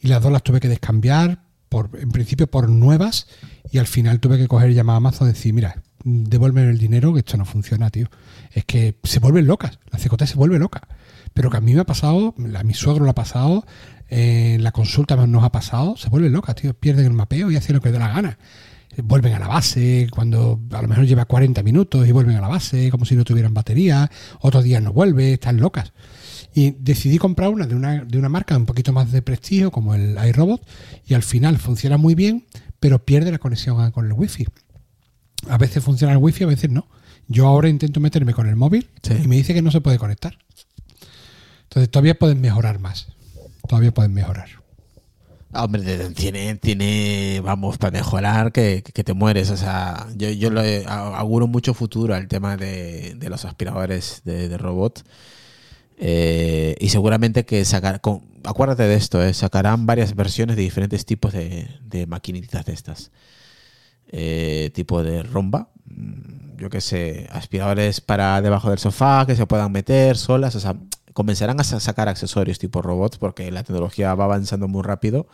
Y 0.00 0.08
las 0.08 0.22
dos 0.22 0.30
las 0.32 0.42
tuve 0.42 0.60
que 0.60 0.68
descambiar, 0.68 1.42
por, 1.68 1.90
en 1.98 2.10
principio 2.10 2.46
por 2.46 2.68
nuevas, 2.68 3.26
y 3.72 3.78
al 3.78 3.86
final 3.86 4.20
tuve 4.20 4.38
que 4.38 4.46
coger 4.46 4.72
llamada 4.72 4.96
a 4.96 4.98
Amazon 4.98 5.28
decir, 5.28 5.52
mira, 5.54 5.82
devuélveme 6.04 6.70
el 6.70 6.78
dinero, 6.78 7.12
que 7.12 7.20
esto 7.20 7.36
no 7.36 7.44
funciona, 7.44 7.90
tío. 7.90 8.08
Es 8.52 8.64
que 8.64 8.96
se 9.02 9.18
vuelven 9.18 9.46
locas, 9.46 9.78
la 9.90 9.98
CJ 9.98 10.26
se 10.26 10.36
vuelve 10.36 10.58
loca. 10.58 10.86
Pero 11.32 11.50
que 11.50 11.56
a 11.56 11.60
mí 11.60 11.74
me 11.74 11.80
ha 11.80 11.84
pasado, 11.84 12.34
a 12.54 12.62
mi 12.62 12.74
suegro 12.74 13.04
lo 13.04 13.10
ha 13.10 13.14
pasado, 13.14 13.66
eh, 14.08 14.58
la 14.60 14.70
consulta 14.70 15.16
nos 15.16 15.42
ha 15.42 15.50
pasado, 15.50 15.96
se 15.96 16.08
vuelven 16.08 16.32
locas, 16.32 16.54
tío. 16.54 16.74
Pierden 16.74 17.06
el 17.06 17.12
mapeo 17.12 17.50
y 17.50 17.56
hacen 17.56 17.74
lo 17.74 17.82
que 17.82 17.90
les 17.90 17.98
da 17.98 18.06
la 18.06 18.14
gana. 18.14 18.38
Vuelven 19.02 19.32
a 19.32 19.40
la 19.40 19.48
base, 19.48 20.06
cuando 20.10 20.60
a 20.70 20.80
lo 20.80 20.86
mejor 20.86 21.04
lleva 21.04 21.24
40 21.24 21.64
minutos 21.64 22.06
y 22.06 22.12
vuelven 22.12 22.36
a 22.36 22.40
la 22.40 22.46
base, 22.46 22.90
como 22.92 23.04
si 23.04 23.16
no 23.16 23.24
tuvieran 23.24 23.52
batería, 23.52 24.08
otros 24.40 24.62
días 24.62 24.80
no 24.80 24.92
vuelve, 24.92 25.32
están 25.32 25.56
locas. 25.56 25.92
Y 26.54 26.76
decidí 26.78 27.18
comprar 27.18 27.48
una 27.48 27.66
de 27.66 27.74
una, 27.74 28.04
de 28.04 28.18
una 28.18 28.28
marca 28.28 28.56
un 28.56 28.66
poquito 28.66 28.92
más 28.92 29.10
de 29.10 29.22
prestigio, 29.22 29.72
como 29.72 29.96
el 29.96 30.16
iRobot, 30.24 30.64
y 31.04 31.14
al 31.14 31.24
final 31.24 31.58
funciona 31.58 31.96
muy 31.96 32.14
bien, 32.14 32.44
pero 32.78 33.04
pierde 33.04 33.32
la 33.32 33.38
conexión 33.38 33.90
con 33.90 34.06
el 34.06 34.12
wifi. 34.12 34.46
A 35.48 35.58
veces 35.58 35.82
funciona 35.84 36.12
el 36.12 36.18
wifi, 36.18 36.44
a 36.44 36.48
veces 36.48 36.70
no. 36.70 36.86
Yo 37.28 37.46
ahora 37.46 37.68
intento 37.68 38.00
meterme 38.00 38.34
con 38.34 38.46
el 38.48 38.56
móvil 38.56 38.88
Sí. 39.02 39.14
y 39.24 39.28
me 39.28 39.36
dice 39.36 39.54
que 39.54 39.62
no 39.62 39.70
se 39.70 39.80
puede 39.80 39.98
conectar. 39.98 40.36
Entonces 41.64 41.90
todavía 41.90 42.18
pueden 42.18 42.40
mejorar 42.40 42.78
más. 42.78 43.08
Todavía 43.68 43.92
pueden 43.92 44.12
mejorar. 44.12 44.48
Ah, 45.52 45.64
Hombre, 45.64 46.10
tiene, 46.10 46.56
tiene, 46.56 47.40
vamos, 47.42 47.78
para 47.78 47.92
mejorar 47.92 48.52
que, 48.52 48.82
que 48.82 49.04
te 49.04 49.14
mueres. 49.14 49.50
O 49.50 49.56
sea, 49.56 50.06
yo, 50.16 50.28
yo 50.30 50.50
le 50.50 50.84
auguro 50.86 51.46
mucho 51.46 51.74
futuro 51.74 52.14
al 52.14 52.28
tema 52.28 52.56
de, 52.56 53.14
de 53.16 53.28
los 53.30 53.44
aspiradores 53.44 54.22
de, 54.24 54.48
de 54.48 54.58
robot. 54.58 55.04
Eh, 55.96 56.74
y 56.80 56.88
seguramente 56.88 57.44
que 57.44 57.64
sacar, 57.64 58.00
con, 58.00 58.22
acuérdate 58.42 58.82
de 58.82 58.96
esto, 58.96 59.22
eh, 59.22 59.32
sacarán 59.32 59.86
varias 59.86 60.14
versiones 60.16 60.56
de 60.56 60.62
diferentes 60.62 61.06
tipos 61.06 61.32
de, 61.32 61.68
de 61.82 62.06
maquinitas 62.06 62.64
de 62.66 62.72
estas. 62.72 63.12
Eh, 64.16 64.70
tipo 64.74 65.02
de 65.02 65.24
romba, 65.24 65.70
mm, 65.86 66.56
yo 66.58 66.70
qué 66.70 66.80
sé, 66.80 67.28
aspiradores 67.32 68.00
para 68.00 68.40
debajo 68.42 68.70
del 68.70 68.78
sofá 68.78 69.26
que 69.26 69.34
se 69.34 69.44
puedan 69.46 69.72
meter 69.72 70.16
solas, 70.16 70.54
o 70.54 70.60
sea, 70.60 70.76
comenzarán 71.14 71.58
a 71.60 71.64
sa- 71.64 71.80
sacar 71.80 72.08
accesorios 72.08 72.60
tipo 72.60 72.80
robots 72.80 73.18
porque 73.18 73.50
la 73.50 73.64
tecnología 73.64 74.14
va 74.14 74.24
avanzando 74.24 74.68
muy 74.68 74.82
rápido. 74.84 75.26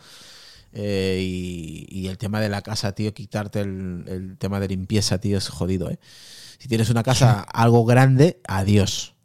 Eh, 0.73 1.19
y, 1.21 1.87
y 1.89 2.07
el 2.07 2.17
tema 2.17 2.39
de 2.39 2.49
la 2.49 2.61
casa, 2.61 2.93
tío, 2.93 3.13
quitarte 3.13 3.59
el, 3.61 4.05
el 4.07 4.37
tema 4.37 4.59
de 4.59 4.69
limpieza, 4.69 5.19
tío, 5.19 5.37
es 5.37 5.49
jodido, 5.49 5.89
¿eh? 5.89 5.99
Si 6.59 6.67
tienes 6.69 6.89
una 6.89 7.03
casa 7.03 7.41
algo 7.53 7.85
grande, 7.85 8.39
adiós. 8.47 9.15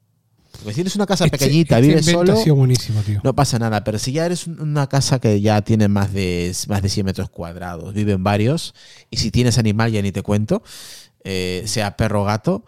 Porque 0.57 0.71
si 0.71 0.75
tienes 0.77 0.97
una 0.97 1.07
casa 1.07 1.25
Este- 1.27 1.39
pequeñita, 1.39 1.77
este 1.79 1.89
vives 1.89 2.07
solo, 2.07 2.33
ha 2.33 2.37
sido 2.37 2.57
buenísimo, 2.57 3.01
tío. 3.03 3.21
no 3.23 3.35
pasa 3.35 3.59
nada. 3.59 3.85
Pero 3.85 3.99
si 3.99 4.13
ya 4.13 4.27
eres 4.27 4.47
un- 4.47 4.61
una 4.61 4.89
casa 4.89 5.19
que 5.21 5.41
ya 5.41 5.63
tiene 5.63 5.89
más 5.89 6.13
de, 6.13 6.55
más 6.69 6.83
de 6.83 6.89
100 6.89 7.07
metros 7.07 7.31
cuadrados, 7.31 7.95
viven 7.95 8.23
varios, 8.25 8.75
y 9.11 9.17
si 9.19 9.31
tienes 9.31 9.59
animal 9.59 9.93
ya 9.93 10.03
ni 10.03 10.13
te 10.13 10.23
cuento, 10.23 10.63
eh, 11.25 11.63
sea 11.67 11.97
perro 11.97 12.23
o 12.23 12.25
gato, 12.25 12.65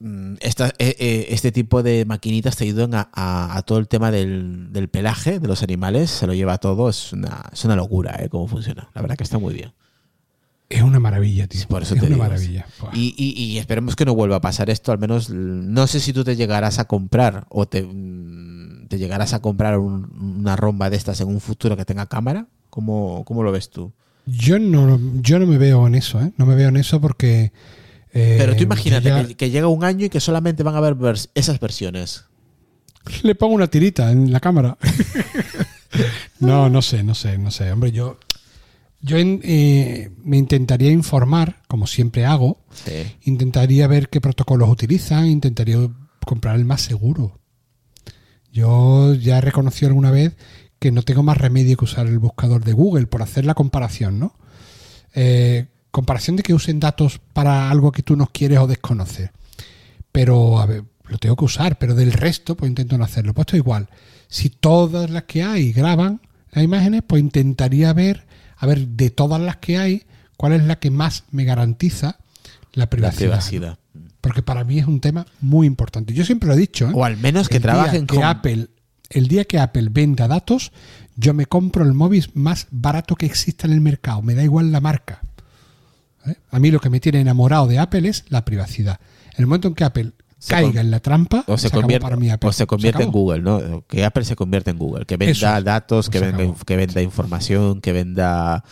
mm, 0.00 0.34
esta- 0.40 0.68
eh, 0.78 0.94
eh, 0.98 1.26
este 1.30 1.50
tipo 1.52 1.82
de 1.82 2.04
maquinitas 2.04 2.56
te 2.56 2.64
ayudan 2.64 2.94
a, 2.94 3.08
a- 3.12 3.56
a 3.56 3.62
todo 3.62 3.78
el 3.78 3.88
tema 3.88 4.10
del, 4.10 4.72
del 4.72 4.88
pelaje 4.88 5.40
de 5.40 5.48
los 5.48 5.62
animales, 5.62 6.10
se 6.10 6.26
lo 6.26 6.34
lleva 6.34 6.58
todo, 6.58 6.88
es 6.88 7.12
una, 7.12 7.44
es 7.52 7.64
una 7.64 7.76
locura 7.76 8.16
¿eh? 8.22 8.28
cómo 8.28 8.46
funciona. 8.46 8.90
La 8.94 9.00
verdad 9.02 9.16
que 9.16 9.24
está 9.24 9.38
muy 9.38 9.54
bien. 9.54 9.72
Es 10.70 10.82
una 10.82 11.00
maravilla, 11.00 11.46
tío. 11.46 11.60
Sí, 11.60 11.66
por 11.66 11.82
eso 11.82 11.94
es 11.94 12.00
te 12.00 12.06
una 12.06 12.16
digo, 12.16 12.28
maravilla. 12.28 12.66
Y, 12.92 13.14
y- 13.16 13.42
y 13.42 13.58
esperemos 13.58 13.96
que 13.96 14.04
no 14.04 14.14
vuelva 14.14 14.36
a 14.36 14.40
pasar 14.40 14.68
esto, 14.68 14.92
al 14.92 14.98
menos 14.98 15.30
no 15.30 15.86
sé 15.86 15.98
si 16.00 16.12
tú 16.12 16.24
te 16.24 16.36
llegarás 16.36 16.78
a 16.78 16.84
comprar 16.86 17.46
o 17.48 17.66
te, 17.66 17.82
mm, 17.82 18.88
te 18.88 18.98
llegarás 18.98 19.32
a 19.32 19.40
comprar 19.40 19.78
un- 19.78 20.10
una 20.40 20.56
romba 20.56 20.90
de 20.90 20.96
estas 20.96 21.20
en 21.22 21.28
un 21.28 21.40
futuro 21.40 21.76
que 21.76 21.84
tenga 21.86 22.06
cámara. 22.06 22.46
¿Cómo, 22.68 23.24
cómo 23.24 23.42
lo 23.42 23.50
ves 23.50 23.70
tú? 23.70 23.92
Yo 24.26 24.58
no, 24.58 25.00
yo 25.22 25.38
no 25.38 25.46
me 25.46 25.56
veo 25.56 25.86
en 25.86 25.94
eso, 25.94 26.20
¿eh? 26.20 26.32
No 26.36 26.44
me 26.44 26.54
veo 26.54 26.68
en 26.68 26.76
eso 26.76 27.00
porque... 27.00 27.50
eh, 28.12 28.36
Pero 28.38 28.54
tú 28.54 28.62
imagínate 28.64 29.08
ya- 29.08 29.26
que, 29.26 29.34
que 29.36 29.50
llega 29.50 29.68
un 29.68 29.84
año 29.84 30.04
y 30.04 30.10
que 30.10 30.20
solamente 30.20 30.62
van 30.62 30.74
a 30.74 30.78
haber 30.78 30.94
vers- 30.96 31.30
esas 31.34 31.58
versiones. 31.60 32.24
Le 33.22 33.34
pongo 33.34 33.54
una 33.54 33.68
tirita 33.68 34.12
en 34.12 34.30
la 34.32 34.40
cámara. 34.40 34.76
no, 36.40 36.68
no 36.68 36.82
sé, 36.82 37.02
no 37.02 37.14
sé, 37.14 37.38
no 37.38 37.50
sé. 37.50 37.72
Hombre, 37.72 37.90
yo, 37.92 38.18
yo 39.00 39.16
eh, 39.18 40.10
me 40.24 40.36
intentaría 40.36 40.90
informar, 40.90 41.62
como 41.68 41.86
siempre 41.86 42.26
hago. 42.26 42.60
Sí. 42.72 43.14
Intentaría 43.22 43.86
ver 43.86 44.08
qué 44.08 44.20
protocolos 44.20 44.68
utilizan. 44.68 45.26
Intentaría 45.26 45.78
comprar 46.24 46.56
el 46.56 46.64
más 46.64 46.82
seguro. 46.82 47.38
Yo 48.52 49.14
ya 49.14 49.38
he 49.38 49.40
reconocido 49.40 49.88
alguna 49.88 50.10
vez 50.10 50.36
que 50.78 50.90
no 50.90 51.02
tengo 51.02 51.22
más 51.22 51.38
remedio 51.38 51.76
que 51.76 51.84
usar 51.84 52.06
el 52.06 52.18
buscador 52.18 52.64
de 52.64 52.72
Google 52.72 53.06
por 53.06 53.22
hacer 53.22 53.44
la 53.44 53.54
comparación, 53.54 54.18
¿no? 54.18 54.36
Eh, 55.14 55.66
comparación 55.90 56.36
de 56.36 56.42
que 56.42 56.54
usen 56.54 56.80
datos 56.80 57.20
para 57.32 57.70
algo 57.70 57.92
que 57.92 58.02
tú 58.02 58.16
no 58.16 58.28
quieres 58.32 58.58
o 58.58 58.66
desconoces. 58.66 59.30
Pero, 60.12 60.60
a 60.60 60.66
ver, 60.66 60.84
lo 61.06 61.18
tengo 61.18 61.36
que 61.36 61.44
usar, 61.44 61.78
pero 61.78 61.94
del 61.94 62.12
resto, 62.12 62.56
pues 62.56 62.68
intento 62.68 62.98
no 62.98 63.04
hacerlo. 63.04 63.34
Pues 63.34 63.46
esto 63.46 63.56
igual. 63.56 63.88
Si 64.28 64.50
todas 64.50 65.10
las 65.10 65.24
que 65.24 65.42
hay 65.42 65.72
graban 65.72 66.20
las 66.50 66.64
imágenes, 66.64 67.02
pues 67.06 67.20
intentaría 67.22 67.92
ver 67.92 68.27
a 68.58 68.66
ver, 68.66 68.88
de 68.88 69.10
todas 69.10 69.40
las 69.40 69.56
que 69.56 69.78
hay, 69.78 70.04
cuál 70.36 70.52
es 70.52 70.62
la 70.64 70.78
que 70.78 70.90
más 70.90 71.24
me 71.30 71.44
garantiza 71.44 72.18
la 72.72 72.84
La 72.84 72.90
privacidad. 72.90 73.18
privacidad. 73.20 73.78
Porque 74.20 74.42
para 74.42 74.64
mí 74.64 74.78
es 74.78 74.86
un 74.86 75.00
tema 75.00 75.26
muy 75.40 75.66
importante. 75.66 76.12
Yo 76.12 76.24
siempre 76.24 76.48
lo 76.48 76.54
he 76.54 76.58
dicho. 76.58 76.88
¿eh? 76.88 76.92
O 76.94 77.04
al 77.04 77.16
menos 77.16 77.48
que 77.48 77.56
El 77.56 77.62
trabajen 77.62 78.06
que 78.06 78.16
con... 78.16 78.24
Apple, 78.24 78.68
el 79.10 79.28
día 79.28 79.44
que 79.44 79.58
Apple 79.58 79.88
venda 79.90 80.28
datos, 80.28 80.72
yo 81.16 81.34
me 81.34 81.46
compro 81.46 81.84
el 81.84 81.94
móvil 81.94 82.30
más 82.34 82.66
barato 82.70 83.14
que 83.16 83.26
exista 83.26 83.66
en 83.66 83.72
el 83.72 83.80
mercado. 83.80 84.22
Me 84.22 84.34
da 84.34 84.42
igual 84.42 84.70
la 84.72 84.80
marca. 84.80 85.22
¿Eh? 86.26 86.34
A 86.50 86.58
mí 86.58 86.70
lo 86.70 86.80
que 86.80 86.90
me 86.90 87.00
tiene 87.00 87.20
enamorado 87.20 87.66
de 87.68 87.78
Apple 87.78 88.08
es 88.08 88.24
la 88.28 88.44
privacidad. 88.44 89.00
En 89.34 89.42
el 89.42 89.46
momento 89.46 89.68
en 89.68 89.74
que 89.74 89.84
Apple 89.84 90.12
Se 90.38 90.50
caiga 90.54 90.80
en 90.80 90.90
la 90.90 91.00
trampa, 91.00 91.42
o 91.48 91.58
se, 91.58 91.68
convierte, 91.70 92.02
para 92.04 92.16
mí 92.16 92.30
Apple. 92.30 92.48
o 92.48 92.52
se 92.52 92.66
convierte 92.66 93.02
en. 93.02 93.10
Google, 93.10 93.40
¿no? 93.42 93.84
Que 93.88 94.04
Apple 94.04 94.24
se 94.24 94.36
convierte 94.36 94.70
en 94.70 94.78
Google, 94.78 95.04
que 95.04 95.16
venda 95.16 95.32
Eso 95.58 95.62
datos, 95.64 96.08
que 96.08 96.20
venda, 96.20 96.54
que 96.64 96.76
venda 96.76 97.02
información, 97.02 97.80
que 97.80 97.92
venda 97.92 98.64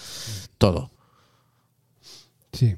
todo. 0.59 0.93
Sí. 2.53 2.77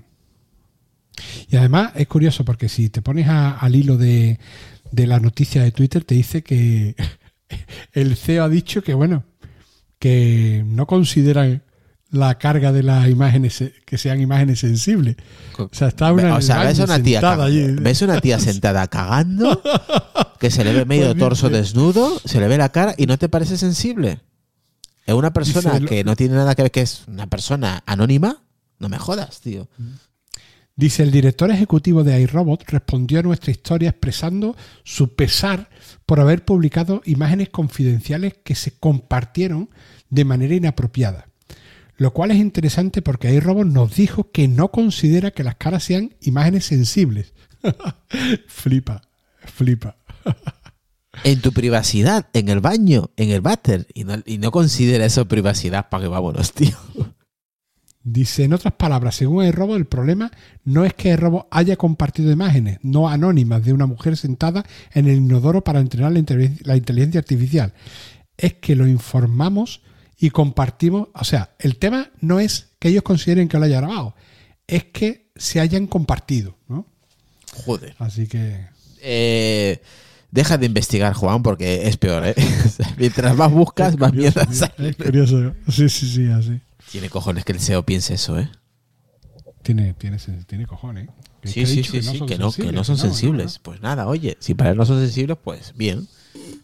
Y 1.51 1.57
además 1.57 1.93
es 1.97 2.07
curioso 2.09 2.45
porque 2.45 2.69
si 2.69 2.89
te 2.91 3.03
pones 3.03 3.29
a- 3.29 3.59
al 3.59 3.75
hilo 3.77 3.97
de, 3.97 4.39
de 4.91 5.07
la 5.07 5.21
noticia 5.21 5.63
de 5.63 5.73
Twitter, 5.73 6.05
te 6.05 6.15
dice 6.15 6.43
que 6.43 6.95
el 7.93 8.17
CEO 8.17 8.45
ha 8.45 8.49
dicho 8.49 8.83
que, 8.83 8.95
bueno, 8.95 9.25
que 9.99 10.65
no 10.67 10.87
consideran 10.87 11.63
la 12.11 12.39
carga 12.39 12.73
de 12.73 12.83
las 12.83 13.09
imágenes 13.09 13.63
que 13.85 13.99
sean 13.99 14.21
imágenes 14.21 14.61
sensibles. 14.61 15.17
O 15.59 15.69
sea, 15.73 15.89
está 15.89 16.13
una, 16.13 16.37
o 16.37 16.41
sea, 16.41 16.65
ves 16.65 16.79
una 16.79 17.03
tía, 17.03 17.21
sentada 17.21 17.45
allí. 17.45 17.67
ves 17.73 18.03
una 18.03 18.21
tía 18.21 18.39
sentada 18.39 18.87
cagando, 18.87 19.63
que 20.41 20.51
se 20.51 20.65
le 20.65 20.73
ve 20.73 20.85
medio 20.85 21.09
Pues 21.09 21.19
torso 21.19 21.51
desnudo, 21.51 22.21
se 22.25 22.41
le 22.41 22.49
ve 22.49 22.57
la 22.57 22.71
cara 22.71 22.95
y 22.97 23.07
no 23.07 23.19
te 23.19 23.29
parece 23.29 23.59
sensible. 23.59 24.21
Es 25.07 25.15
una 25.15 25.33
persona 25.33 25.81
que 25.81 26.05
no 26.05 26.17
tiene 26.17 26.35
nada 26.35 26.55
que 26.55 26.63
ver, 26.63 26.71
que 26.71 26.83
es 26.83 27.05
una 27.09 27.27
persona 27.27 27.83
anónima. 27.87 28.43
No 28.79 28.89
me 28.89 28.99
jodas, 28.99 29.41
tío. 29.41 29.69
Dice, 30.77 31.03
el 31.03 31.11
director 31.11 31.51
ejecutivo 31.51 32.05
de 32.05 32.21
iRobot 32.21 32.63
respondió 32.69 33.19
a 33.19 33.23
nuestra 33.23 33.51
historia 33.51 33.89
expresando 33.89 34.55
su 34.85 35.17
pesar 35.17 35.71
por 36.07 36.21
haber 36.21 36.45
publicado 36.45 37.03
imágenes 37.05 37.49
confidenciales 37.49 38.35
que 38.45 38.55
se 38.55 38.73
compartieron 38.79 39.71
de 40.11 40.25
manera 40.25 40.55
inapropiada. 40.55 41.27
Lo 41.99 42.13
cual 42.13 42.31
es 42.31 42.39
interesante 42.39 43.03
porque 43.03 43.35
iRobot 43.35 43.67
nos 43.67 43.97
dijo 43.97 44.31
que 44.31 44.47
no 44.47 44.71
considera 44.71 45.33
que 45.33 45.43
las 45.43 45.57
caras 45.57 45.83
sean 45.83 46.15
imágenes 46.21 46.65
sensibles. 46.65 47.35
flipa, 48.47 49.03
flipa. 49.45 49.99
En 51.25 51.41
tu 51.41 51.53
privacidad, 51.53 52.29
en 52.33 52.49
el 52.49 52.61
baño, 52.61 53.11
en 53.17 53.31
el 53.31 53.41
váter, 53.41 53.89
y 53.93 54.05
no, 54.05 54.23
y 54.25 54.39
no 54.39 54.53
considera 54.53 55.05
eso 55.05 55.27
privacidad 55.27 55.89
para 55.89 56.05
que 56.05 56.09
vámonos, 56.09 56.53
tío. 56.55 56.77
Dice, 58.05 58.45
en 58.45 58.53
otras 58.53 58.75
palabras, 58.75 59.17
según 59.17 59.45
iRobot, 59.45 59.77
el 59.77 59.87
problema 59.87 60.31
no 60.63 60.85
es 60.85 60.95
que 60.95 61.09
iRobot 61.09 61.49
haya 61.51 61.77
compartido 61.77 62.31
imágenes 62.31 62.79
no 62.83 63.09
anónimas 63.09 63.65
de 63.65 63.73
una 63.73 63.87
mujer 63.87 64.17
sentada 64.17 64.65
en 64.93 65.09
el 65.09 65.17
inodoro 65.17 65.65
para 65.65 65.81
entrenar 65.81 66.13
la 66.13 66.77
inteligencia 66.77 67.19
artificial. 67.19 67.75
Es 68.37 68.55
que 68.55 68.77
lo 68.77 68.87
informamos 68.87 69.83
y 70.19 70.31
compartimos. 70.31 71.09
O 71.15 71.25
sea, 71.25 71.55
el 71.59 71.79
tema 71.79 72.11
no 72.21 72.41
es 72.41 72.69
que 72.79 72.89
ellos 72.89 73.03
consideren 73.03 73.49
que 73.49 73.59
lo 73.59 73.65
haya 73.65 73.81
grabado, 73.81 74.15
es 74.67 74.85
que 74.85 75.31
se 75.37 75.61
hayan 75.61 75.87
compartido. 75.87 76.57
¿no? 76.69 76.87
Joder. 77.65 77.95
Así 77.99 78.27
que. 78.27 78.67
Eh, 79.01 79.81
deja 80.31 80.59
de 80.59 80.67
investigar, 80.67 81.15
Juan, 81.15 81.43
porque 81.43 81.87
es 81.89 81.97
peor, 81.97 82.27
¿eh? 82.27 82.35
Mientras 82.99 83.37
más 83.37 83.53
buscas, 83.53 83.95
es 83.95 83.99
más 83.99 84.11
curioso, 84.11 84.41
mierda 84.41 84.53
sale. 84.53 84.91
Es 84.91 84.97
curioso. 84.97 85.55
Sí, 85.69 85.89
sí, 85.89 86.09
sí, 86.09 86.27
así. 86.31 86.61
Tiene 86.91 87.09
cojones 87.09 87.45
que 87.45 87.53
el 87.53 87.61
SEO 87.61 87.85
piense 87.85 88.15
eso, 88.15 88.39
¿eh? 88.39 88.51
Tiene, 89.63 89.93
tiene, 89.95 90.19
tiene 90.47 90.67
cojones. 90.67 91.11
Sí, 91.45 91.67
sí, 91.67 91.85
sí, 91.85 92.03
sí, 92.03 92.21
que 92.27 92.39
no, 92.39 92.51
que 92.53 92.73
no 92.73 92.83
sensibles, 92.83 92.87
son 92.87 92.97
no, 92.97 93.03
no, 93.03 93.07
no. 93.07 93.11
sensibles. 93.11 93.59
Pues 93.59 93.81
nada, 93.81 94.07
oye, 94.07 94.37
si 94.41 94.55
para 94.55 94.71
él 94.71 94.77
no 94.77 94.87
son 94.87 95.01
sensibles, 95.01 95.37
pues 95.43 95.75
bien. 95.77 96.09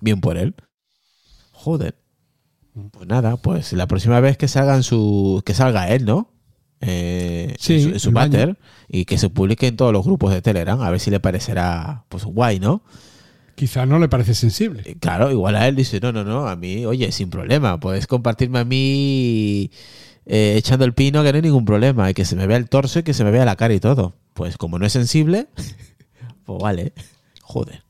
Bien 0.00 0.20
por 0.20 0.36
él. 0.36 0.54
Joder. 1.52 1.96
Pues 2.90 3.06
nada, 3.06 3.36
pues 3.36 3.72
la 3.72 3.86
próxima 3.86 4.20
vez 4.20 4.36
que 4.36 4.48
salgan 4.48 4.82
su. 4.82 5.42
que 5.46 5.54
salga 5.54 5.88
él, 5.88 6.04
¿no? 6.04 6.30
Eh, 6.80 7.54
Sí, 7.58 7.74
en 7.74 7.80
su, 7.80 7.88
en 7.90 8.00
su 8.00 8.56
y 8.88 9.04
que 9.04 9.16
se 9.16 9.30
publique 9.30 9.66
en 9.66 9.76
todos 9.76 9.92
los 9.92 10.04
grupos 10.04 10.32
de 10.32 10.42
Telegram, 10.42 10.80
a 10.80 10.90
ver 10.90 11.00
si 11.00 11.10
le 11.10 11.20
parecerá 11.20 12.04
pues 12.08 12.24
guay, 12.24 12.60
¿no? 12.60 12.82
Quizá 13.54 13.86
no 13.86 13.98
le 13.98 14.08
parece 14.08 14.34
sensible. 14.34 14.82
Eh, 14.84 14.96
Claro, 15.00 15.30
igual 15.30 15.56
a 15.56 15.68
él 15.68 15.76
dice, 15.76 16.00
no, 16.00 16.12
no, 16.12 16.24
no, 16.24 16.48
a 16.48 16.56
mí, 16.56 16.84
oye, 16.84 17.12
sin 17.12 17.30
problema, 17.30 17.78
puedes 17.78 18.06
compartirme 18.06 18.58
a 18.58 18.64
mí 18.64 19.70
eh, 20.26 20.54
echando 20.56 20.84
el 20.84 20.92
pino 20.94 21.22
que 21.22 21.30
no 21.32 21.36
hay 21.36 21.42
ningún 21.42 21.64
problema, 21.64 22.10
y 22.10 22.14
que 22.14 22.24
se 22.24 22.36
me 22.36 22.46
vea 22.46 22.56
el 22.56 22.68
torso 22.68 22.98
y 22.98 23.02
que 23.04 23.14
se 23.14 23.24
me 23.24 23.30
vea 23.30 23.44
la 23.44 23.56
cara 23.56 23.72
y 23.74 23.80
todo. 23.80 24.14
Pues 24.34 24.56
como 24.56 24.78
no 24.78 24.86
es 24.86 24.92
sensible, 24.92 25.46
pues 26.44 26.58
vale, 26.60 26.92
joder, 27.42 27.82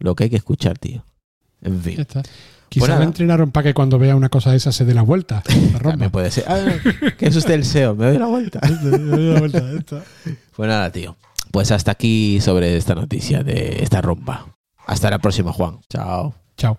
lo 0.00 0.14
que 0.16 0.24
hay 0.24 0.30
que 0.30 0.36
escuchar, 0.36 0.78
tío. 0.78 1.04
En 1.62 1.76
Ya 1.76 1.82
fin, 1.82 2.00
está. 2.00 2.22
Quizá 2.72 2.88
nada. 2.88 3.00
le 3.00 3.04
entrenaron 3.06 3.50
para 3.50 3.64
que 3.64 3.74
cuando 3.74 3.98
vea 3.98 4.16
una 4.16 4.28
cosa 4.28 4.50
de 4.50 4.56
esa 4.56 4.72
se 4.72 4.84
dé 4.84 4.94
la 4.94 5.02
vuelta. 5.02 5.42
La 5.72 5.78
también 5.90 6.10
puede 6.10 6.30
ser. 6.30 6.44
Ah, 6.48 6.58
que 7.18 7.26
es 7.26 7.36
usted 7.36 7.54
el 7.54 7.64
SEO, 7.64 7.94
me 7.94 8.06
doy 8.06 8.18
la 8.18 8.26
vuelta. 8.26 8.60
La 8.82 9.38
vuelta, 9.38 9.60
ya 9.60 9.78
está. 9.78 10.02
Pues 10.56 10.68
nada, 10.68 10.90
tío. 10.90 11.16
Pues 11.50 11.70
hasta 11.70 11.90
aquí 11.90 12.40
sobre 12.40 12.76
esta 12.76 12.94
noticia 12.94 13.42
de 13.42 13.82
esta 13.82 14.00
rompa. 14.00 14.46
Hasta 14.86 15.10
la 15.10 15.18
próxima, 15.18 15.52
Juan. 15.52 15.78
Chao. 15.88 16.34
Chao. 16.56 16.78